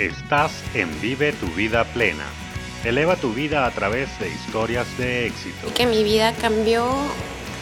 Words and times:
Estás 0.00 0.62
en 0.72 0.88
Vive 1.02 1.34
tu 1.34 1.46
vida 1.48 1.84
plena. 1.84 2.24
Eleva 2.84 3.16
tu 3.16 3.34
vida 3.34 3.66
a 3.66 3.70
través 3.70 4.08
de 4.18 4.30
historias 4.30 4.86
de 4.96 5.26
éxito. 5.26 5.74
Que 5.74 5.84
mi 5.84 6.02
vida 6.02 6.32
cambió 6.40 6.90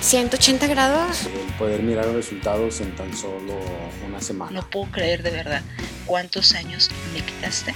180 0.03 0.69
grados. 0.69 1.27
El 1.27 1.53
poder 1.55 1.83
mirar 1.83 2.07
los 2.07 2.15
resultados 2.15 2.81
en 2.81 2.95
tan 2.95 3.13
solo 3.13 3.59
una 4.07 4.21
semana. 4.21 4.53
No 4.53 4.63
puedo 4.71 4.87
creer 4.93 5.25
de 5.25 5.33
verdad 5.33 5.63
cuántos 6.07 6.55
años 6.55 6.93
me 7.13 7.23
quitaste 7.23 7.75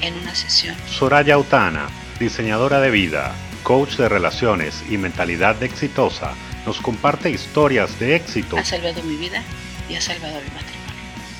en 0.00 0.14
una 0.14 0.34
sesión. 0.34 0.74
Soraya 0.86 1.34
Autana, 1.34 1.90
diseñadora 2.18 2.80
de 2.80 2.90
vida, 2.90 3.34
coach 3.62 3.96
de 3.96 4.08
relaciones 4.08 4.84
y 4.88 4.96
mentalidad 4.96 5.62
exitosa, 5.62 6.32
nos 6.64 6.80
comparte 6.80 7.28
historias 7.28 8.00
de 8.00 8.16
éxito. 8.16 8.56
Ha 8.56 8.64
salvado 8.64 9.02
mi 9.02 9.16
vida 9.16 9.42
y 9.86 9.96
ha 9.96 10.00
salvado 10.00 10.36
mi 10.36 10.50
matrimonio. 10.54 10.78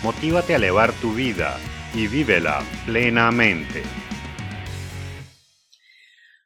Motívate 0.02 0.52
a 0.52 0.56
elevar 0.56 0.92
tu 0.92 1.14
vida 1.14 1.58
y 1.94 2.06
vívela 2.06 2.62
plenamente. 2.86 3.82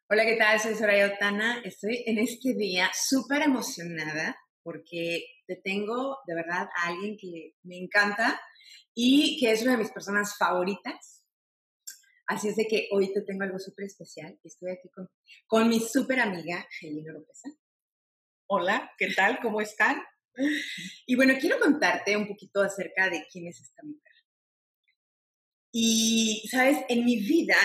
Hola, 0.08 0.24
¿qué 0.24 0.36
tal? 0.36 0.60
Soy 0.60 0.74
Soraya 0.74 1.06
Otana. 1.14 1.60
Estoy 1.64 2.04
en 2.06 2.18
este 2.18 2.54
día 2.54 2.90
súper 2.94 3.42
emocionada 3.42 4.36
porque 4.62 5.24
te 5.46 5.56
tengo 5.56 6.18
de 6.26 6.34
verdad 6.34 6.68
a 6.76 6.88
alguien 6.88 7.16
que 7.18 7.54
me 7.62 7.78
encanta 7.78 8.40
y 8.94 9.38
que 9.40 9.52
es 9.52 9.62
una 9.62 9.72
de 9.72 9.78
mis 9.78 9.90
personas 9.90 10.36
favoritas. 10.36 11.24
Así 12.26 12.48
es 12.48 12.56
de 12.56 12.66
que 12.66 12.88
hoy 12.92 13.12
te 13.12 13.22
tengo 13.22 13.42
algo 13.42 13.58
súper 13.58 13.86
especial. 13.86 14.38
Estoy 14.44 14.70
aquí 14.70 14.88
con, 14.90 15.08
con 15.46 15.68
mi 15.68 15.80
súper 15.80 16.20
amiga, 16.20 16.66
Gelina 16.78 17.12
López. 17.12 17.42
Hola, 18.46 18.92
¿qué 18.96 19.08
tal? 19.14 19.40
¿Cómo 19.40 19.60
están? 19.60 20.02
Y 21.06 21.16
bueno, 21.16 21.34
quiero 21.40 21.58
contarte 21.58 22.16
un 22.16 22.26
poquito 22.26 22.62
acerca 22.62 23.10
de 23.10 23.26
quién 23.30 23.48
es 23.48 23.60
esta 23.60 23.82
mujer. 23.82 24.11
Y, 25.72 26.46
sabes, 26.50 26.78
en 26.88 27.04
mi 27.04 27.16
vida 27.16 27.56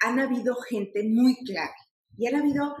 han 0.00 0.20
habido 0.20 0.54
gente 0.68 1.02
muy 1.02 1.36
clave 1.44 1.74
y 2.16 2.28
han 2.28 2.36
habido 2.36 2.76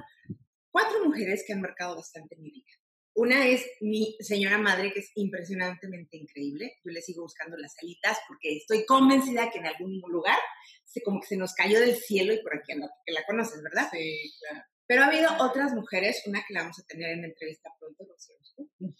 cuatro 0.70 1.04
mujeres 1.04 1.42
que 1.44 1.52
han 1.52 1.60
marcado 1.60 1.96
bastante 1.96 2.36
mi 2.36 2.50
vida. 2.50 2.66
Una 3.14 3.48
es 3.48 3.66
mi 3.80 4.16
señora 4.20 4.58
madre, 4.58 4.92
que 4.92 5.00
es 5.00 5.10
impresionantemente 5.16 6.16
increíble. 6.16 6.76
Yo 6.84 6.92
le 6.92 7.02
sigo 7.02 7.22
buscando 7.22 7.56
las 7.56 7.74
alitas 7.82 8.16
porque 8.28 8.56
estoy 8.56 8.86
convencida 8.86 9.50
que 9.50 9.58
en 9.58 9.66
algún 9.66 10.00
lugar 10.06 10.38
se, 10.84 11.02
como 11.02 11.20
que 11.20 11.26
se 11.26 11.36
nos 11.36 11.52
cayó 11.54 11.80
del 11.80 11.96
cielo 11.96 12.32
y 12.32 12.40
por 12.40 12.56
aquí 12.56 12.72
anda, 12.72 12.86
porque 12.86 13.12
la 13.12 13.24
conoces, 13.26 13.60
¿verdad? 13.60 13.88
Sí, 13.90 14.32
claro. 14.38 14.64
Pero 14.86 15.02
ha 15.02 15.06
habido 15.06 15.30
otras 15.40 15.74
mujeres, 15.74 16.22
una 16.26 16.44
que 16.46 16.54
la 16.54 16.60
vamos 16.62 16.78
a 16.78 16.86
tener 16.86 17.10
en 17.10 17.24
entrevista 17.24 17.70
pronto, 17.80 18.04
¿no? 18.06 18.94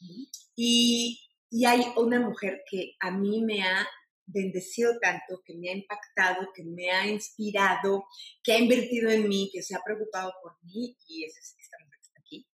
y, 0.56 1.20
y 1.48 1.64
hay 1.64 1.82
una 1.96 2.20
mujer 2.20 2.62
que 2.68 2.94
a 3.00 3.12
mí 3.12 3.42
me 3.42 3.62
ha 3.62 3.86
bendecido 4.28 4.98
tanto, 5.00 5.42
que 5.44 5.56
me 5.56 5.70
ha 5.70 5.72
impactado, 5.72 6.48
que 6.54 6.64
me 6.64 6.90
ha 6.90 7.06
inspirado, 7.06 8.04
que 8.42 8.52
ha 8.52 8.58
invertido 8.58 9.10
en 9.10 9.28
mí, 9.28 9.50
que 9.52 9.62
se 9.62 9.74
ha 9.74 9.80
preocupado 9.84 10.32
por 10.42 10.52
mí, 10.62 10.96
y 11.06 11.24
esa 11.24 11.40
es 11.40 11.56
esta 11.58 11.76
mujer 11.80 11.98
que 11.98 12.06
está 12.06 12.20
aquí, 12.20 12.46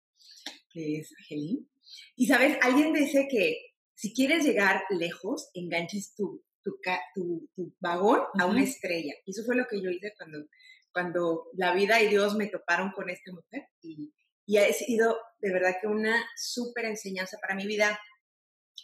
que 0.69 0.99
es 0.99 1.11
Angelín. 1.19 1.69
Y 2.15 2.27
sabes, 2.27 2.57
alguien 2.61 2.93
dice 2.93 3.27
que 3.29 3.57
si 3.95 4.13
quieres 4.13 4.43
llegar 4.43 4.83
lejos, 4.89 5.49
enganches 5.53 6.13
tu, 6.15 6.43
tu, 6.63 6.79
tu, 7.15 7.49
tu 7.55 7.75
vagón 7.79 8.21
a 8.39 8.45
una 8.45 8.63
estrella. 8.63 9.13
Y 9.25 9.31
eso 9.31 9.43
fue 9.45 9.55
lo 9.55 9.65
que 9.67 9.81
yo 9.81 9.89
hice 9.89 10.13
cuando, 10.17 10.45
cuando 10.91 11.49
la 11.53 11.73
vida 11.73 12.01
y 12.01 12.09
Dios 12.09 12.35
me 12.35 12.47
toparon 12.47 12.91
con 12.91 13.09
esta 13.09 13.31
mujer. 13.31 13.67
Y, 13.81 14.13
y 14.45 14.57
ha 14.57 14.71
sido 14.73 15.17
de 15.39 15.53
verdad 15.53 15.75
que 15.79 15.87
una 15.87 16.23
súper 16.35 16.85
enseñanza 16.85 17.37
para 17.41 17.55
mi 17.55 17.65
vida. 17.65 17.99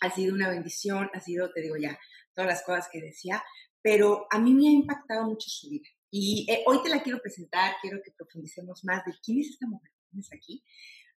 Ha 0.01 0.15
sido 0.15 0.33
una 0.33 0.49
bendición, 0.49 1.09
ha 1.13 1.19
sido, 1.19 1.51
te 1.51 1.61
digo 1.61 1.75
ya, 1.75 1.99
todas 2.39 2.47
las 2.47 2.63
cosas 2.63 2.87
que 2.89 3.01
decía, 3.01 3.43
pero 3.81 4.27
a 4.31 4.39
mí 4.39 4.53
me 4.53 4.69
ha 4.69 4.71
impactado 4.71 5.25
mucho 5.25 5.49
su 5.49 5.69
vida. 5.69 5.89
Y 6.09 6.49
eh, 6.49 6.63
hoy 6.65 6.81
te 6.81 6.89
la 6.89 7.03
quiero 7.03 7.19
presentar, 7.19 7.75
quiero 7.81 7.99
que 8.03 8.13
profundicemos 8.17 8.85
más 8.85 9.03
de 9.05 9.11
quién 9.21 9.39
es 9.39 9.49
esta 9.49 9.67
mujer 9.67 9.91
que 10.09 10.19
es 10.19 10.29
aquí, 10.33 10.63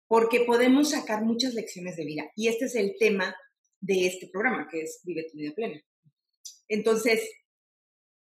porque 0.08 0.42
podemos 0.42 0.90
sacar 0.90 1.24
muchas 1.24 1.54
lecciones 1.54 1.96
de 1.96 2.06
vida. 2.06 2.24
Y 2.36 2.48
este 2.48 2.66
es 2.66 2.76
el 2.76 2.96
tema 3.00 3.36
de 3.80 4.08
este 4.08 4.30
programa, 4.30 4.68
que 4.70 4.82
es 4.82 5.02
Vive 5.04 5.28
tu 5.32 5.38
vida 5.38 5.54
plena. 5.54 5.80
Entonces, 6.68 7.22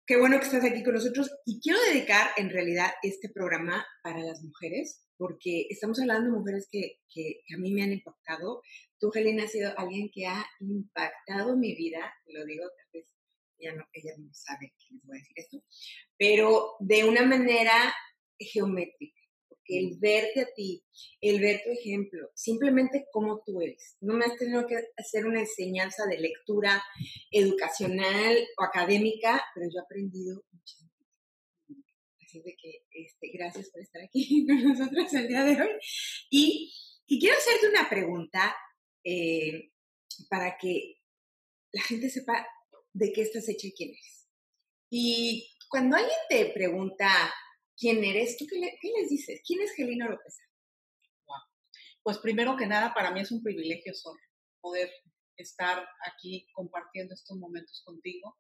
qué 0.07 0.19
bueno 0.19 0.39
que 0.39 0.45
estás 0.45 0.65
aquí 0.65 0.85
con 0.85 0.95
nosotros 0.95 1.31
y 1.47 1.61
quiero 1.61 1.81
dedicar 1.81 2.31
en 2.37 2.51
realidad 2.51 2.91
este 3.03 3.31
programa 3.31 3.87
para 4.03 4.21
las 4.21 4.43
mujeres, 4.43 5.07
porque 5.17 5.67
estamos 5.71 5.99
hablando 5.99 6.31
de 6.31 6.39
mujeres 6.39 6.69
que, 6.71 7.01
que, 7.09 7.41
que 7.47 7.55
a 7.55 7.59
mí 7.59 7.73
me 7.73 7.85
han 7.85 7.93
impactado. 7.93 8.61
Tú, 9.03 9.11
Helena, 9.13 9.43
has 9.43 9.51
sido 9.51 9.77
alguien 9.77 10.09
que 10.15 10.27
ha 10.27 10.47
impactado 10.61 11.57
mi 11.57 11.75
vida, 11.75 12.15
lo 12.27 12.45
digo, 12.45 12.63
tal 12.63 12.87
vez 12.93 13.09
ella 13.59 13.75
no, 13.75 13.85
ella 13.93 14.13
no 14.17 14.33
sabe 14.33 14.73
que 14.79 14.95
les 14.95 15.05
voy 15.05 15.17
a 15.17 15.19
decir 15.19 15.35
esto, 15.39 15.65
pero 16.17 16.77
de 16.79 17.03
una 17.03 17.25
manera 17.25 17.93
geométrica, 18.39 19.21
porque 19.49 19.77
el 19.81 19.99
verte 19.99 20.43
a 20.43 20.47
ti, 20.55 20.85
el 21.21 21.41
ver 21.41 21.63
tu 21.65 21.71
ejemplo, 21.71 22.31
simplemente 22.37 23.07
como 23.11 23.43
tú 23.45 23.61
eres. 23.61 23.97
No 24.01 24.15
me 24.15 24.25
has 24.25 24.37
tenido 24.37 24.69
que 24.69 24.77
hacer 24.97 25.27
una 25.27 25.41
enseñanza 25.41 26.07
de 26.07 26.21
lectura 26.21 26.81
educacional 27.33 28.39
o 28.57 28.63
académica, 28.63 29.45
pero 29.53 29.67
yo 29.67 29.81
he 29.81 29.83
aprendido 29.83 30.45
muchísimo. 30.53 30.93
Así 32.25 32.41
de 32.41 32.55
que 32.55 32.85
este, 32.93 33.33
gracias 33.35 33.69
por 33.71 33.83
estar 33.83 34.01
aquí 34.01 34.47
con 34.47 34.63
nosotros 34.63 35.13
el 35.13 35.27
día 35.27 35.43
de 35.43 35.61
hoy. 35.61 35.71
Y, 36.31 36.73
y 37.09 37.19
quiero 37.19 37.37
hacerte 37.37 37.69
una 37.69 37.91
pregunta 37.91 38.55
eh, 39.05 39.73
para 40.29 40.57
que 40.59 41.01
la 41.73 41.83
gente 41.83 42.11
sepa 42.11 42.47
de 42.93 43.13
qué 43.13 43.23
estás 43.23 43.49
hecha 43.49 43.67
y 43.67 43.73
quién 43.73 43.91
eres. 43.91 44.29
Y 44.91 45.51
cuando 45.69 45.97
alguien 45.97 46.19
te 46.29 46.53
pregunta 46.53 47.09
quién 47.77 48.05
eres, 48.05 48.37
¿tú 48.37 48.47
qué, 48.47 48.59
le, 48.59 48.79
qué 48.81 48.91
les 48.99 49.09
dices? 49.09 49.41
¿Quién 49.47 49.63
es 49.63 49.73
Gelina 49.73 50.09
López? 50.09 50.39
Wow. 51.27 51.41
Pues 52.03 52.19
primero 52.19 52.57
que 52.57 52.67
nada, 52.67 52.93
para 52.93 53.11
mí 53.11 53.21
es 53.21 53.33
un 53.33 53.43
privilegio 53.43 53.95
solo 53.95 54.21
poder 54.61 54.91
estar 55.37 55.85
aquí 56.07 56.47
compartiendo 56.53 57.15
estos 57.15 57.37
momentos 57.39 57.83
contigo 57.85 58.37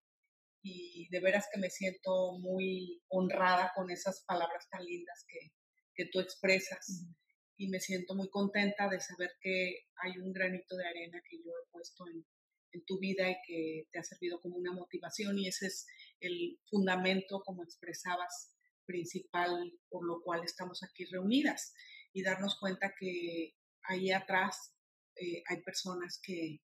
y 0.62 1.08
de 1.10 1.20
veras 1.20 1.48
que 1.52 1.58
me 1.58 1.70
siento 1.70 2.38
muy 2.38 3.02
honrada 3.08 3.72
con 3.74 3.90
esas 3.90 4.22
palabras 4.24 4.68
tan 4.70 4.84
lindas 4.84 5.24
que, 5.26 5.52
que 5.94 6.10
tú 6.12 6.20
expresas. 6.20 6.86
Mm 6.88 7.21
y 7.56 7.68
me 7.68 7.80
siento 7.80 8.14
muy 8.14 8.28
contenta 8.28 8.88
de 8.88 9.00
saber 9.00 9.32
que 9.40 9.86
hay 9.96 10.18
un 10.18 10.32
granito 10.32 10.76
de 10.76 10.86
arena 10.86 11.22
que 11.28 11.38
yo 11.38 11.50
he 11.50 11.70
puesto 11.70 12.06
en, 12.08 12.24
en, 12.72 12.84
tu 12.84 12.98
vida 12.98 13.30
y 13.30 13.36
que 13.46 13.88
te 13.90 13.98
ha 13.98 14.02
servido 14.02 14.40
como 14.40 14.56
una 14.56 14.72
motivación 14.72 15.38
y 15.38 15.48
ese 15.48 15.66
es 15.66 15.86
el 16.20 16.58
fundamento, 16.66 17.42
como 17.44 17.62
expresabas, 17.62 18.52
principal 18.84 19.72
por 19.88 20.04
lo 20.06 20.22
cual 20.22 20.42
estamos 20.44 20.82
aquí 20.82 21.04
reunidas 21.06 21.72
y 22.12 22.22
darnos 22.22 22.58
cuenta 22.58 22.94
que 22.98 23.54
ahí 23.84 24.10
atrás 24.10 24.74
eh, 25.16 25.42
hay 25.48 25.62
personas 25.62 26.20
que, 26.22 26.60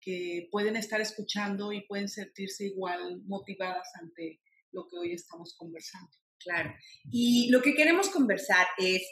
que 0.00 0.48
pueden 0.50 0.76
estar 0.76 1.00
escuchando 1.00 1.72
y 1.72 1.86
pueden 1.86 2.08
sentirse 2.08 2.66
igual 2.66 3.22
motivadas 3.26 3.88
ante 4.00 4.40
lo 4.72 4.86
que 4.88 4.98
hoy 4.98 5.12
estamos 5.12 5.54
conversando. 5.56 6.10
Claro. 6.40 6.72
Y 7.10 7.50
lo 7.50 7.62
que 7.62 7.74
queremos 7.74 8.10
conversar 8.10 8.66
es 8.78 9.02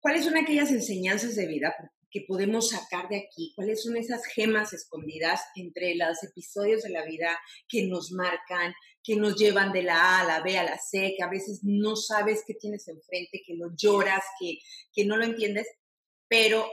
¿Cuáles 0.00 0.24
son 0.24 0.36
aquellas 0.36 0.70
enseñanzas 0.70 1.36
de 1.36 1.46
vida 1.46 1.74
que 2.10 2.24
podemos 2.26 2.70
sacar 2.70 3.08
de 3.08 3.18
aquí? 3.18 3.52
¿Cuáles 3.54 3.82
son 3.82 3.96
esas 3.96 4.24
gemas 4.24 4.72
escondidas 4.72 5.42
entre 5.54 5.94
los 5.94 6.22
episodios 6.24 6.82
de 6.82 6.90
la 6.90 7.04
vida 7.04 7.38
que 7.68 7.86
nos 7.86 8.10
marcan, 8.10 8.72
que 9.04 9.16
nos 9.16 9.36
llevan 9.36 9.72
de 9.72 9.82
la 9.82 9.94
A 9.94 10.20
a 10.20 10.24
la 10.24 10.42
B 10.42 10.58
a 10.58 10.64
la 10.64 10.78
C, 10.78 11.14
que 11.16 11.22
a 11.22 11.28
veces 11.28 11.60
no 11.62 11.96
sabes 11.96 12.42
qué 12.46 12.54
tienes 12.54 12.88
enfrente, 12.88 13.42
que 13.46 13.54
lo 13.56 13.74
lloras, 13.76 14.24
que, 14.40 14.58
que 14.92 15.04
no 15.04 15.18
lo 15.18 15.24
entiendes? 15.24 15.66
Pero 16.28 16.66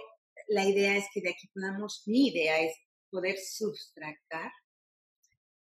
la 0.47 0.65
idea 0.65 0.95
es 0.95 1.05
que 1.13 1.21
de 1.21 1.31
aquí 1.31 1.47
podamos, 1.53 2.03
mi 2.05 2.29
idea 2.29 2.61
es 2.61 2.73
poder 3.09 3.37
sustractar 3.37 4.51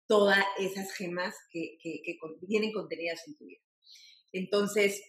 todas 0.08 0.44
esas 0.60 0.94
gemas 0.94 1.36
que, 1.50 1.78
que, 1.82 2.02
que 2.04 2.18
vienen 2.42 2.72
contenidas 2.72 3.28
en 3.28 3.36
tu 3.38 3.46
vida. 3.46 3.62
Entonces, 4.32 5.02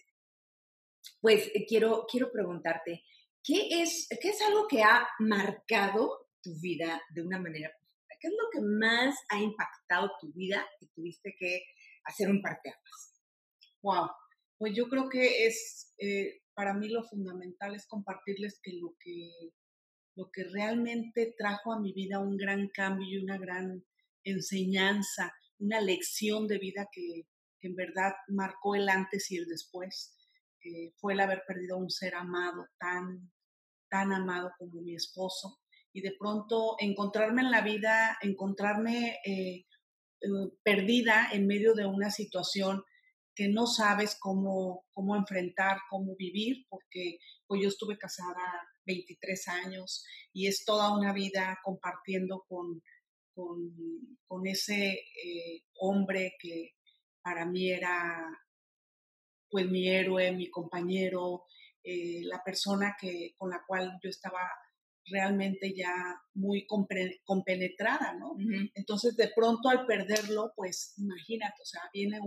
pues 1.21 1.47
eh, 1.53 1.65
quiero, 1.67 2.05
quiero 2.09 2.31
preguntarte, 2.31 3.03
¿qué 3.43 3.81
es, 3.81 4.07
¿qué 4.21 4.29
es 4.29 4.41
algo 4.41 4.67
que 4.67 4.83
ha 4.83 5.07
marcado 5.19 6.27
tu 6.41 6.59
vida 6.59 7.01
de 7.13 7.21
una 7.21 7.39
manera 7.39 7.69
profunda? 7.69 8.15
¿Qué 8.19 8.27
es 8.27 8.33
lo 8.33 8.49
que 8.51 8.61
más 8.61 9.15
ha 9.29 9.39
impactado 9.39 10.11
tu 10.19 10.31
vida 10.33 10.65
que 10.79 10.87
tuviste 10.87 11.35
que 11.37 11.61
hacer 12.05 12.29
un 12.29 12.41
parteaguas? 12.41 13.21
Wow, 13.81 14.09
pues 14.57 14.73
yo 14.75 14.87
creo 14.89 15.09
que 15.09 15.45
es, 15.45 15.93
eh, 15.99 16.41
para 16.53 16.73
mí 16.73 16.89
lo 16.89 17.03
fundamental 17.03 17.75
es 17.75 17.87
compartirles 17.87 18.59
que 18.61 18.73
lo 18.73 18.95
que 18.99 19.51
lo 20.17 20.31
que 20.31 20.43
realmente 20.45 21.35
trajo 21.37 21.71
a 21.71 21.79
mi 21.79 21.93
vida 21.93 22.19
un 22.19 22.37
gran 22.37 22.69
cambio 22.69 23.07
y 23.07 23.23
una 23.23 23.37
gran 23.37 23.85
enseñanza, 24.23 25.31
una 25.59 25.79
lección 25.79 26.47
de 26.47 26.57
vida 26.57 26.89
que, 26.91 27.27
que 27.61 27.67
en 27.67 27.75
verdad 27.75 28.13
marcó 28.27 28.73
el 28.73 28.89
antes 28.89 29.29
y 29.29 29.37
el 29.37 29.45
después 29.45 30.16
eh, 30.63 30.93
fue 30.97 31.13
el 31.13 31.19
haber 31.19 31.43
perdido 31.47 31.77
un 31.77 31.89
ser 31.89 32.15
amado, 32.15 32.67
tan, 32.79 33.31
tan 33.89 34.13
amado 34.13 34.51
como 34.57 34.81
mi 34.81 34.95
esposo. 34.95 35.59
Y 35.93 36.01
de 36.01 36.15
pronto 36.17 36.75
encontrarme 36.79 37.41
en 37.41 37.51
la 37.51 37.61
vida, 37.61 38.17
encontrarme 38.21 39.19
eh, 39.25 39.65
perdida 40.63 41.29
en 41.31 41.47
medio 41.47 41.73
de 41.73 41.85
una 41.85 42.11
situación 42.11 42.83
que 43.37 43.47
no 43.47 43.67
sabes 43.67 44.17
cómo, 44.19 44.85
cómo 44.93 45.15
enfrentar, 45.15 45.77
cómo 45.91 46.15
vivir, 46.15 46.65
porque 46.69 47.19
pues 47.45 47.61
yo 47.61 47.69
estuve 47.69 47.97
casada 47.97 48.41
23 48.85 49.47
años 49.49 50.03
y 50.33 50.47
es 50.47 50.65
toda 50.65 50.97
una 50.97 51.13
vida 51.13 51.59
compartiendo 51.63 52.45
con, 52.47 52.81
con, 53.35 54.47
ese 54.47 54.93
eh, 54.93 55.63
hombre 55.79 56.33
que 56.39 56.71
para 57.21 57.45
mí 57.45 57.69
era 57.69 58.25
pues 59.49 59.67
mi 59.69 59.87
héroe, 59.87 60.31
mi 60.31 60.49
compañero, 60.49 61.45
eh, 61.83 62.21
la 62.23 62.43
persona 62.43 62.95
que, 62.99 63.33
con 63.37 63.49
la 63.49 63.63
cual 63.65 63.97
yo 64.03 64.09
estaba 64.09 64.41
realmente 65.05 65.73
ya 65.73 65.93
muy 66.33 66.67
compenetrada, 66.67 68.13
¿no? 68.13 68.35
Entonces, 68.73 69.15
de 69.15 69.31
pronto 69.33 69.69
al 69.69 69.85
perderlo, 69.85 70.51
pues 70.55 70.93
imagínate, 70.97 71.61
o 71.61 71.65
sea, 71.65 71.81
viene 71.93 72.19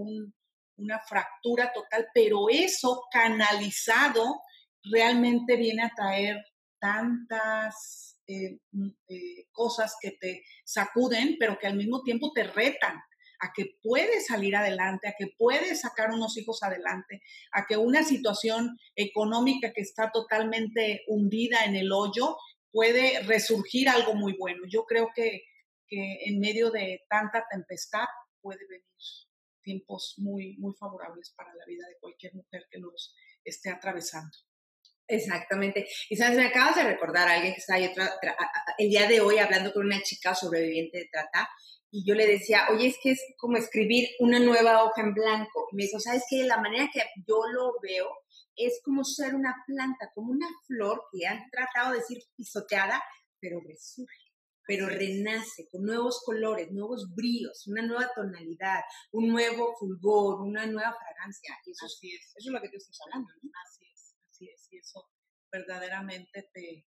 una 0.77 0.99
fractura 1.01 1.71
total, 1.75 2.07
pero 2.15 2.49
eso 2.49 3.03
canalizado 3.13 4.41
realmente 4.83 5.57
viene 5.57 5.83
a 5.83 5.93
traer 5.95 6.43
tantas 6.79 8.19
eh, 8.27 8.61
mm, 8.73 8.89
eh, 9.09 9.47
cosas 9.53 9.97
que 10.01 10.13
te 10.13 10.45
sacuden, 10.65 11.37
pero 11.39 11.59
que 11.59 11.67
al 11.67 11.77
mismo 11.77 12.03
tiempo 12.03 12.33
te 12.33 12.45
retan 12.45 12.99
a 13.41 13.53
que 13.55 13.77
puedes 13.83 14.27
salir 14.27 14.55
adelante, 14.55 15.09
a 15.09 15.15
que 15.19 15.29
puedes 15.39 15.81
sacar 15.81 16.11
unos 16.11 16.37
hijos 16.37 16.63
adelante, 16.63 17.23
a 17.53 17.67
que 17.67 17.77
una 17.77 18.05
situación 18.05 18.79
económica 18.95 19.73
que 19.73 19.81
está 19.81 20.11
totalmente 20.13 21.03
hundida 21.09 21.65
en 21.65 21.77
el 21.77 21.93
hoyo 21.93 22.37
puede 22.71 23.21
resurgir 23.21 23.89
algo 23.89 24.15
muy 24.15 24.37
bueno. 24.39 24.63
Yo 24.69 24.85
creo 24.85 25.11
que, 25.15 25.43
que 25.89 26.19
en 26.27 26.39
medio 26.39 26.71
de 26.71 27.03
tanta 27.09 27.45
tempestad 27.51 28.07
puede 28.41 28.67
venir 28.69 28.85
tiempos 29.63 30.15
muy, 30.19 30.57
muy 30.59 30.75
favorables 30.75 31.33
para 31.37 31.55
la 31.55 31.65
vida 31.67 31.87
de 31.87 31.99
cualquier 32.01 32.35
mujer 32.35 32.67
que 32.71 32.79
los 32.79 33.15
esté 33.45 33.71
atravesando. 33.71 34.37
Exactamente. 35.07 35.89
Y 36.09 36.17
sabes, 36.17 36.37
me 36.37 36.47
acabas 36.47 36.77
de 36.77 36.85
recordar 36.85 37.29
a 37.29 37.35
alguien 37.35 37.53
que 37.53 37.59
está 37.61 37.75
ahí 37.75 37.87
otra, 37.87 38.17
el 38.79 38.89
día 38.89 39.09
de 39.09 39.21
hoy 39.21 39.39
hablando 39.39 39.73
con 39.73 39.85
una 39.87 40.01
chica 40.03 40.35
sobreviviente 40.35 40.99
de 40.99 41.09
trata 41.11 41.49
y 41.93 42.05
yo 42.05 42.15
le 42.15 42.27
decía, 42.27 42.67
oye, 42.71 42.87
es 42.87 42.99
que 43.03 43.11
es 43.11 43.21
como 43.37 43.57
escribir 43.57 44.09
una 44.21 44.39
nueva 44.39 44.85
hoja 44.85 45.03
en 45.03 45.13
blanco. 45.13 45.69
Y 45.73 45.77
me 45.77 45.83
dijo, 45.85 45.99
¿sabes 45.99 46.25
qué? 46.31 46.45
La 46.45 46.61
manera 46.61 46.89
que 46.93 47.03
yo 47.27 47.43
lo 47.53 47.75
veo 47.83 48.09
es 48.57 48.81
como 48.85 49.05
ser 49.05 49.35
una 49.35 49.57
planta, 49.67 50.11
como 50.15 50.31
una 50.31 50.49
flor 50.67 51.03
que 51.11 51.27
han 51.27 51.51
tratado 51.51 51.93
de 51.93 51.99
decir 51.99 52.23
pisoteada, 52.37 53.03
pero 53.41 53.61
resurge, 53.61 54.33
pero 54.67 54.87
renace 54.87 55.67
con 55.69 55.83
nuevos 55.83 56.23
colores, 56.25 56.71
nuevos 56.71 57.13
brillos, 57.15 57.67
una 57.67 57.83
nueva 57.83 58.11
tonalidad, 58.15 58.83
un 59.11 59.29
nuevo 59.29 59.75
fulgor, 59.77 60.43
una 60.43 60.67
nueva 60.67 60.95
fragancia. 60.95 61.57
Y 61.65 61.73
eso, 61.73 61.87
así 61.87 62.15
es. 62.15 62.27
Eso 62.37 62.51
es 62.51 62.53
lo 62.53 62.61
que 62.61 62.69
tú 62.69 62.77
estás 62.77 62.99
hablando, 63.07 63.33
¿no? 63.43 63.51
Así 63.67 63.85
es, 63.93 64.15
así 64.31 64.49
es. 64.49 64.69
Y 64.71 64.79
eso 64.79 65.09
verdaderamente 65.51 66.49
te, 66.53 66.87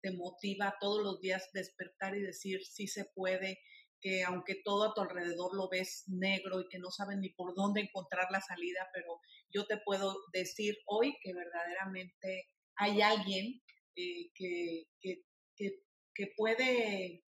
te 0.00 0.12
motiva 0.12 0.76
todos 0.78 1.02
los 1.02 1.20
días 1.20 1.48
despertar 1.52 2.16
y 2.16 2.22
decir, 2.22 2.64
sí 2.64 2.86
se 2.86 3.06
puede, 3.06 3.58
que 4.04 4.22
aunque 4.22 4.60
todo 4.62 4.84
a 4.84 4.92
tu 4.92 5.00
alrededor 5.00 5.56
lo 5.56 5.66
ves 5.70 6.04
negro 6.08 6.60
y 6.60 6.68
que 6.68 6.78
no 6.78 6.90
sabes 6.90 7.16
ni 7.16 7.30
por 7.30 7.54
dónde 7.54 7.80
encontrar 7.80 8.26
la 8.30 8.42
salida, 8.42 8.86
pero 8.92 9.18
yo 9.50 9.66
te 9.66 9.78
puedo 9.78 10.14
decir 10.30 10.76
hoy 10.84 11.16
que 11.22 11.32
verdaderamente 11.32 12.50
hay 12.76 13.00
alguien 13.00 13.62
eh, 13.96 14.30
que, 14.34 14.84
que, 15.56 16.26
puede 16.36 17.24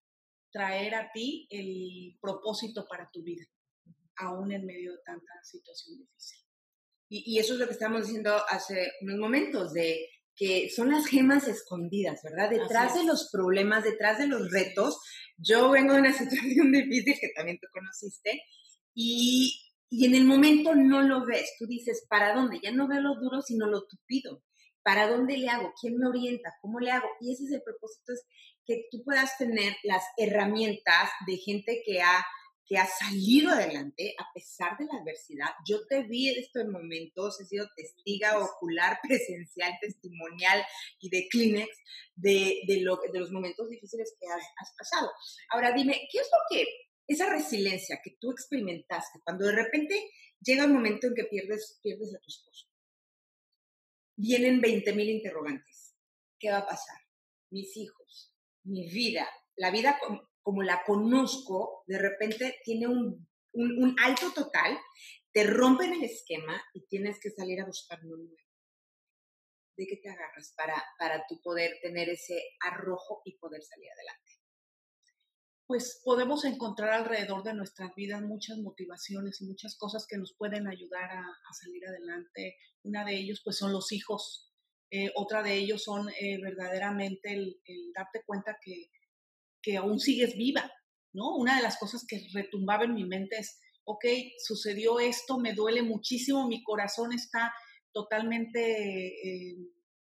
traer 0.51 0.93
a 0.93 1.11
ti 1.11 1.47
el 1.49 2.15
propósito 2.21 2.85
para 2.87 3.09
tu 3.11 3.23
vida, 3.23 3.45
aún 4.17 4.51
en 4.51 4.65
medio 4.65 4.91
de 4.91 4.99
tanta 5.03 5.33
situación 5.43 5.97
difícil. 5.97 6.39
Y, 7.09 7.33
y, 7.33 7.39
eso 7.39 7.53
es 7.53 7.59
lo 7.59 7.65
que 7.65 7.73
estamos 7.73 8.03
diciendo 8.03 8.35
hace 8.49 8.91
unos 9.01 9.17
momentos, 9.17 9.73
de 9.73 10.09
que 10.37 10.69
son 10.69 10.91
las 10.91 11.07
gemas 11.07 11.47
escondidas, 11.47 12.21
¿verdad? 12.23 12.51
Detrás 12.51 12.93
de 12.93 13.03
los 13.03 13.29
problemas, 13.31 13.83
detrás 13.83 14.19
de 14.19 14.27
los 14.27 14.51
retos. 14.51 14.99
Yo 15.37 15.69
vengo 15.71 15.93
de 15.93 15.99
una 15.99 16.13
situación 16.17 16.71
difícil 16.71 17.15
que 17.19 17.29
también 17.35 17.59
tú 17.59 17.67
conociste 17.71 18.41
y, 18.93 19.59
y 19.89 20.05
en 20.05 20.15
el 20.15 20.25
momento 20.25 20.75
no 20.75 21.01
lo 21.01 21.25
ves. 21.25 21.53
Tú 21.59 21.67
dices, 21.67 22.05
¿para 22.09 22.33
dónde? 22.33 22.59
Ya 22.61 22.71
no 22.71 22.87
veo 22.87 23.01
lo 23.01 23.15
duro, 23.15 23.41
sino 23.41 23.67
lo 23.67 23.85
tupido. 23.87 24.43
¿Para 24.83 25.09
dónde 25.09 25.37
le 25.37 25.49
hago? 25.49 25.73
¿Quién 25.79 25.97
me 25.97 26.07
orienta? 26.07 26.53
¿Cómo 26.61 26.79
le 26.79 26.91
hago? 26.91 27.07
Y 27.19 27.33
ese 27.33 27.43
es 27.43 27.51
el 27.51 27.61
propósito, 27.61 28.13
es 28.13 28.25
que 28.65 28.85
tú 28.91 29.03
puedas 29.03 29.37
tener 29.37 29.75
las 29.83 30.03
herramientas 30.17 31.09
de 31.25 31.37
gente 31.37 31.81
que 31.85 32.01
ha 32.01 32.25
que 32.67 32.77
ha 32.77 32.85
salido 32.85 33.51
adelante 33.51 34.13
a 34.19 34.25
pesar 34.33 34.77
de 34.77 34.85
la 34.85 34.99
adversidad. 34.99 35.49
Yo 35.65 35.87
te 35.87 36.03
vi 36.03 36.29
en 36.29 36.39
estos 36.39 36.67
momentos, 36.67 37.39
he 37.39 37.45
sido 37.45 37.67
testiga 37.75 38.37
ocular, 38.39 38.99
presencial, 39.07 39.73
testimonial 39.79 40.65
y 40.99 41.09
de 41.09 41.27
Kleenex 41.29 41.69
de, 42.15 42.61
de, 42.67 42.81
lo, 42.81 42.99
de 43.11 43.19
los 43.19 43.31
momentos 43.31 43.69
difíciles 43.69 44.15
que 44.19 44.27
has, 44.27 44.43
has, 44.57 44.75
pasado. 44.77 45.09
Ahora 45.49 45.71
dime, 45.71 46.07
¿qué 46.11 46.19
es 46.19 46.29
lo 46.31 46.39
que, 46.49 46.65
esa 47.07 47.29
resiliencia 47.29 48.01
que 48.03 48.17
tú 48.19 48.31
experimentaste 48.31 49.21
cuando 49.23 49.45
de 49.45 49.53
repente 49.53 50.11
llega 50.41 50.65
un 50.65 50.73
momento 50.73 51.07
en 51.07 51.15
que 51.15 51.23
pierdes, 51.23 51.79
pierdes 51.81 52.13
a 52.13 52.19
tu 52.19 52.27
esposo? 52.27 52.67
Vienen 54.17 54.59
20 54.59 54.93
mil 54.93 55.09
interrogantes. 55.09 55.95
¿Qué 56.37 56.51
va 56.51 56.59
a 56.59 56.67
pasar? 56.67 56.97
Mis 57.49 57.77
hijos, 57.77 58.33
mi 58.63 58.89
vida, 58.89 59.27
la 59.55 59.71
vida 59.71 59.97
como 60.47 60.63
la 60.63 60.81
conozco, 60.85 61.83
de 61.87 61.99
repente 61.99 62.61
tiene 62.63 62.87
un, 62.87 63.27
un, 63.51 63.95
alto 64.01 64.31
total, 64.33 64.77
te 65.33 65.43
rompen 65.43 65.91
el 65.91 66.05
esquema 66.05 66.63
y 66.73 66.87
tienes 66.87 67.19
que 67.19 67.31
salir 67.31 67.59
a 67.59 67.65
buscar 67.65 67.99
uno 68.05 68.15
nuevo. 68.15 68.37
¿De 69.75 69.85
qué 69.85 69.97
te 69.97 70.09
agarras 70.09 70.53
para, 70.55 70.81
para 70.97 71.27
tu 71.27 71.41
poder 71.41 71.79
tener 71.81 72.07
ese 72.07 72.41
arrojo 72.61 73.23
y 73.25 73.37
poder 73.37 73.61
salir 73.61 73.89
adelante? 73.91 74.31
Pues 75.65 75.99
podemos 76.05 76.45
encontrar 76.45 76.91
alrededor 76.91 77.43
de 77.43 77.53
nuestras 77.53 77.93
vidas 77.93 78.21
muchas 78.21 78.57
motivaciones 78.59 79.41
y 79.41 79.47
muchas 79.47 79.77
cosas 79.77 80.07
que 80.07 80.15
nos 80.15 80.33
pueden 80.37 80.65
ayudar 80.69 81.11
a, 81.11 81.25
salir 81.61 81.85
adelante. 81.85 82.55
Una 82.83 83.03
de 83.03 83.17
ellos 83.17 83.41
pues 83.43 83.57
son 83.57 83.73
los 83.73 83.91
hijos. 83.91 84.53
Eh, 84.91 85.11
otra 85.15 85.43
de 85.43 85.55
ellos 85.55 85.83
son 85.83 86.07
eh, 86.07 86.39
verdaderamente 86.41 87.33
el, 87.33 87.59
darte 87.93 88.23
cuenta 88.25 88.57
que 88.63 88.89
que 89.61 89.77
aún 89.77 89.99
sigues 89.99 90.35
viva, 90.35 90.71
¿no? 91.13 91.35
Una 91.35 91.57
de 91.57 91.63
las 91.63 91.77
cosas 91.77 92.05
que 92.07 92.27
retumbaba 92.33 92.85
en 92.85 92.93
mi 92.93 93.05
mente 93.05 93.37
es, 93.37 93.59
ok, 93.85 94.05
sucedió 94.39 94.99
esto, 94.99 95.39
me 95.39 95.53
duele 95.53 95.81
muchísimo, 95.81 96.47
mi 96.47 96.63
corazón 96.63 97.13
está 97.13 97.53
totalmente 97.91 99.07
eh, 99.07 99.57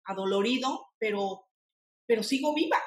adolorido, 0.05 0.89
pero, 0.99 1.47
pero 2.07 2.23
sigo 2.23 2.55
viva. 2.55 2.81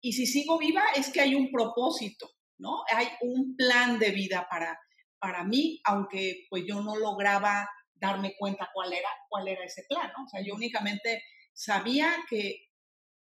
Y 0.00 0.12
si 0.12 0.26
sigo 0.26 0.58
viva 0.58 0.84
es 0.94 1.10
que 1.10 1.20
hay 1.20 1.34
un 1.34 1.50
propósito, 1.50 2.30
¿no? 2.58 2.82
Hay 2.94 3.08
un 3.22 3.56
plan 3.56 3.98
de 3.98 4.10
vida 4.10 4.46
para, 4.50 4.78
para 5.18 5.44
mí, 5.44 5.80
aunque 5.84 6.46
pues 6.50 6.64
yo 6.66 6.82
no 6.82 6.96
lograba 6.96 7.68
darme 7.94 8.34
cuenta 8.38 8.68
cuál 8.72 8.92
era, 8.92 9.08
cuál 9.28 9.48
era 9.48 9.64
ese 9.64 9.84
plan, 9.88 10.10
¿no? 10.16 10.24
O 10.24 10.28
sea, 10.28 10.42
yo 10.44 10.54
únicamente 10.54 11.22
sabía 11.54 12.16
que 12.28 12.68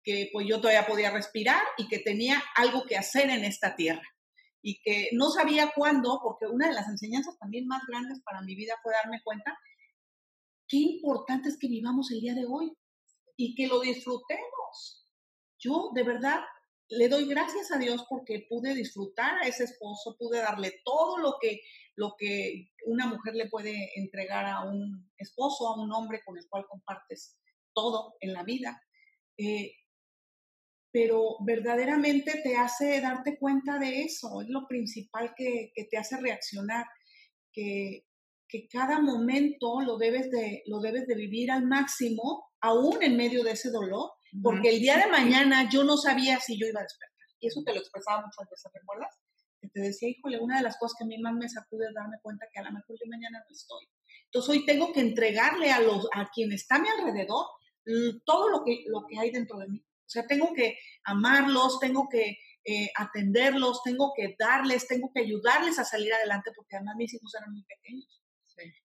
que 0.03 0.29
pues 0.33 0.47
yo 0.47 0.59
todavía 0.59 0.87
podía 0.87 1.11
respirar 1.11 1.61
y 1.77 1.87
que 1.87 1.99
tenía 1.99 2.41
algo 2.55 2.85
que 2.85 2.97
hacer 2.97 3.29
en 3.29 3.43
esta 3.43 3.75
tierra 3.75 4.07
y 4.61 4.81
que 4.81 5.09
no 5.13 5.29
sabía 5.29 5.71
cuándo, 5.75 6.19
porque 6.23 6.45
una 6.45 6.67
de 6.67 6.73
las 6.73 6.87
enseñanzas 6.87 7.37
también 7.39 7.67
más 7.67 7.81
grandes 7.87 8.21
para 8.23 8.41
mi 8.41 8.55
vida 8.55 8.75
fue 8.83 8.93
darme 8.93 9.21
cuenta 9.23 9.57
qué 10.67 10.77
importante 10.77 11.49
es 11.49 11.57
que 11.57 11.67
vivamos 11.67 12.11
el 12.11 12.21
día 12.21 12.33
de 12.33 12.45
hoy 12.45 12.71
y 13.35 13.55
que 13.55 13.67
lo 13.67 13.81
disfrutemos. 13.81 15.07
Yo 15.59 15.91
de 15.93 16.03
verdad 16.03 16.39
le 16.89 17.07
doy 17.07 17.25
gracias 17.25 17.71
a 17.71 17.77
Dios 17.77 18.05
porque 18.09 18.45
pude 18.49 18.75
disfrutar 18.75 19.37
a 19.39 19.47
ese 19.47 19.63
esposo, 19.63 20.15
pude 20.17 20.39
darle 20.39 20.81
todo 20.83 21.17
lo 21.17 21.37
que, 21.41 21.61
lo 21.95 22.15
que 22.17 22.69
una 22.85 23.07
mujer 23.07 23.35
le 23.35 23.49
puede 23.49 23.91
entregar 23.95 24.45
a 24.45 24.63
un 24.63 25.11
esposo, 25.17 25.67
a 25.67 25.81
un 25.81 25.91
hombre 25.91 26.21
con 26.25 26.37
el 26.37 26.47
cual 26.49 26.65
compartes 26.67 27.37
todo 27.73 28.15
en 28.19 28.33
la 28.33 28.43
vida. 28.43 28.81
Eh, 29.37 29.73
pero 30.91 31.37
verdaderamente 31.45 32.41
te 32.43 32.57
hace 32.57 32.99
darte 32.99 33.37
cuenta 33.37 33.79
de 33.79 34.01
eso, 34.01 34.41
es 34.41 34.49
lo 34.49 34.67
principal 34.67 35.33
que, 35.35 35.71
te 35.89 35.97
hace 35.97 36.17
reaccionar, 36.17 36.85
que, 37.51 38.05
cada 38.69 38.99
momento 38.99 39.79
lo 39.79 39.97
debes, 39.97 40.29
de, 40.29 40.63
lo 40.65 40.81
debes 40.81 41.07
de 41.07 41.15
vivir 41.15 41.51
al 41.51 41.65
máximo, 41.65 42.49
aún 42.59 43.01
en 43.01 43.15
medio 43.15 43.43
de 43.43 43.51
ese 43.51 43.71
dolor, 43.71 44.11
porque 44.43 44.71
el 44.71 44.79
día 44.81 44.97
de 44.97 45.07
mañana 45.07 45.69
yo 45.69 45.85
no 45.85 45.95
sabía 45.95 46.37
si 46.41 46.59
yo 46.59 46.67
iba 46.67 46.81
a 46.81 46.83
despertar. 46.83 47.27
Y 47.39 47.47
eso 47.47 47.61
te 47.65 47.73
lo 47.73 47.79
expresaba 47.79 48.25
muchas 48.25 48.49
veces, 48.49 48.71
¿recuerdas? 48.73 49.19
Que 49.61 49.69
te 49.69 49.79
decía, 49.79 50.09
híjole, 50.09 50.37
una 50.39 50.57
de 50.57 50.63
las 50.63 50.77
cosas 50.77 50.97
que 50.97 51.05
a 51.05 51.07
mí 51.07 51.17
más 51.19 51.33
me 51.33 51.47
sacude 51.47 51.87
es 51.87 51.93
darme 51.93 52.17
cuenta 52.21 52.45
que 52.51 52.59
a 52.59 52.63
lo 52.63 52.73
mejor 52.73 52.97
yo 52.99 53.09
mañana 53.09 53.39
no 53.39 53.55
estoy. 53.55 53.87
Entonces 54.25 54.49
hoy 54.49 54.65
tengo 54.65 54.91
que 54.91 54.99
entregarle 54.99 55.71
a, 55.71 55.79
los, 55.79 56.07
a 56.13 56.29
quien 56.29 56.51
está 56.51 56.75
a 56.75 56.79
mi 56.79 56.89
alrededor 56.89 57.45
todo 58.25 58.49
lo 58.49 58.63
que, 58.63 58.83
lo 58.87 59.05
que 59.07 59.17
hay 59.17 59.31
dentro 59.31 59.57
de 59.59 59.67
mí. 59.67 59.83
O 60.11 60.13
sea, 60.13 60.27
tengo 60.27 60.53
que 60.53 60.77
amarlos, 61.05 61.79
tengo 61.79 62.09
que, 62.09 62.37
eh, 62.65 62.91
atenderlos, 62.95 63.81
tengo 63.81 64.11
que 64.13 64.35
darles, 64.37 64.85
tengo 64.85 65.09
que 65.13 65.21
ayudarles 65.21 65.79
a 65.79 65.85
salir 65.85 66.13
adelante, 66.13 66.51
porque 66.53 66.75
además 66.75 66.95
mis 66.97 67.13
hijos 67.13 67.33
eran 67.33 67.53
muy 67.53 67.63
pequeños. 67.63 68.21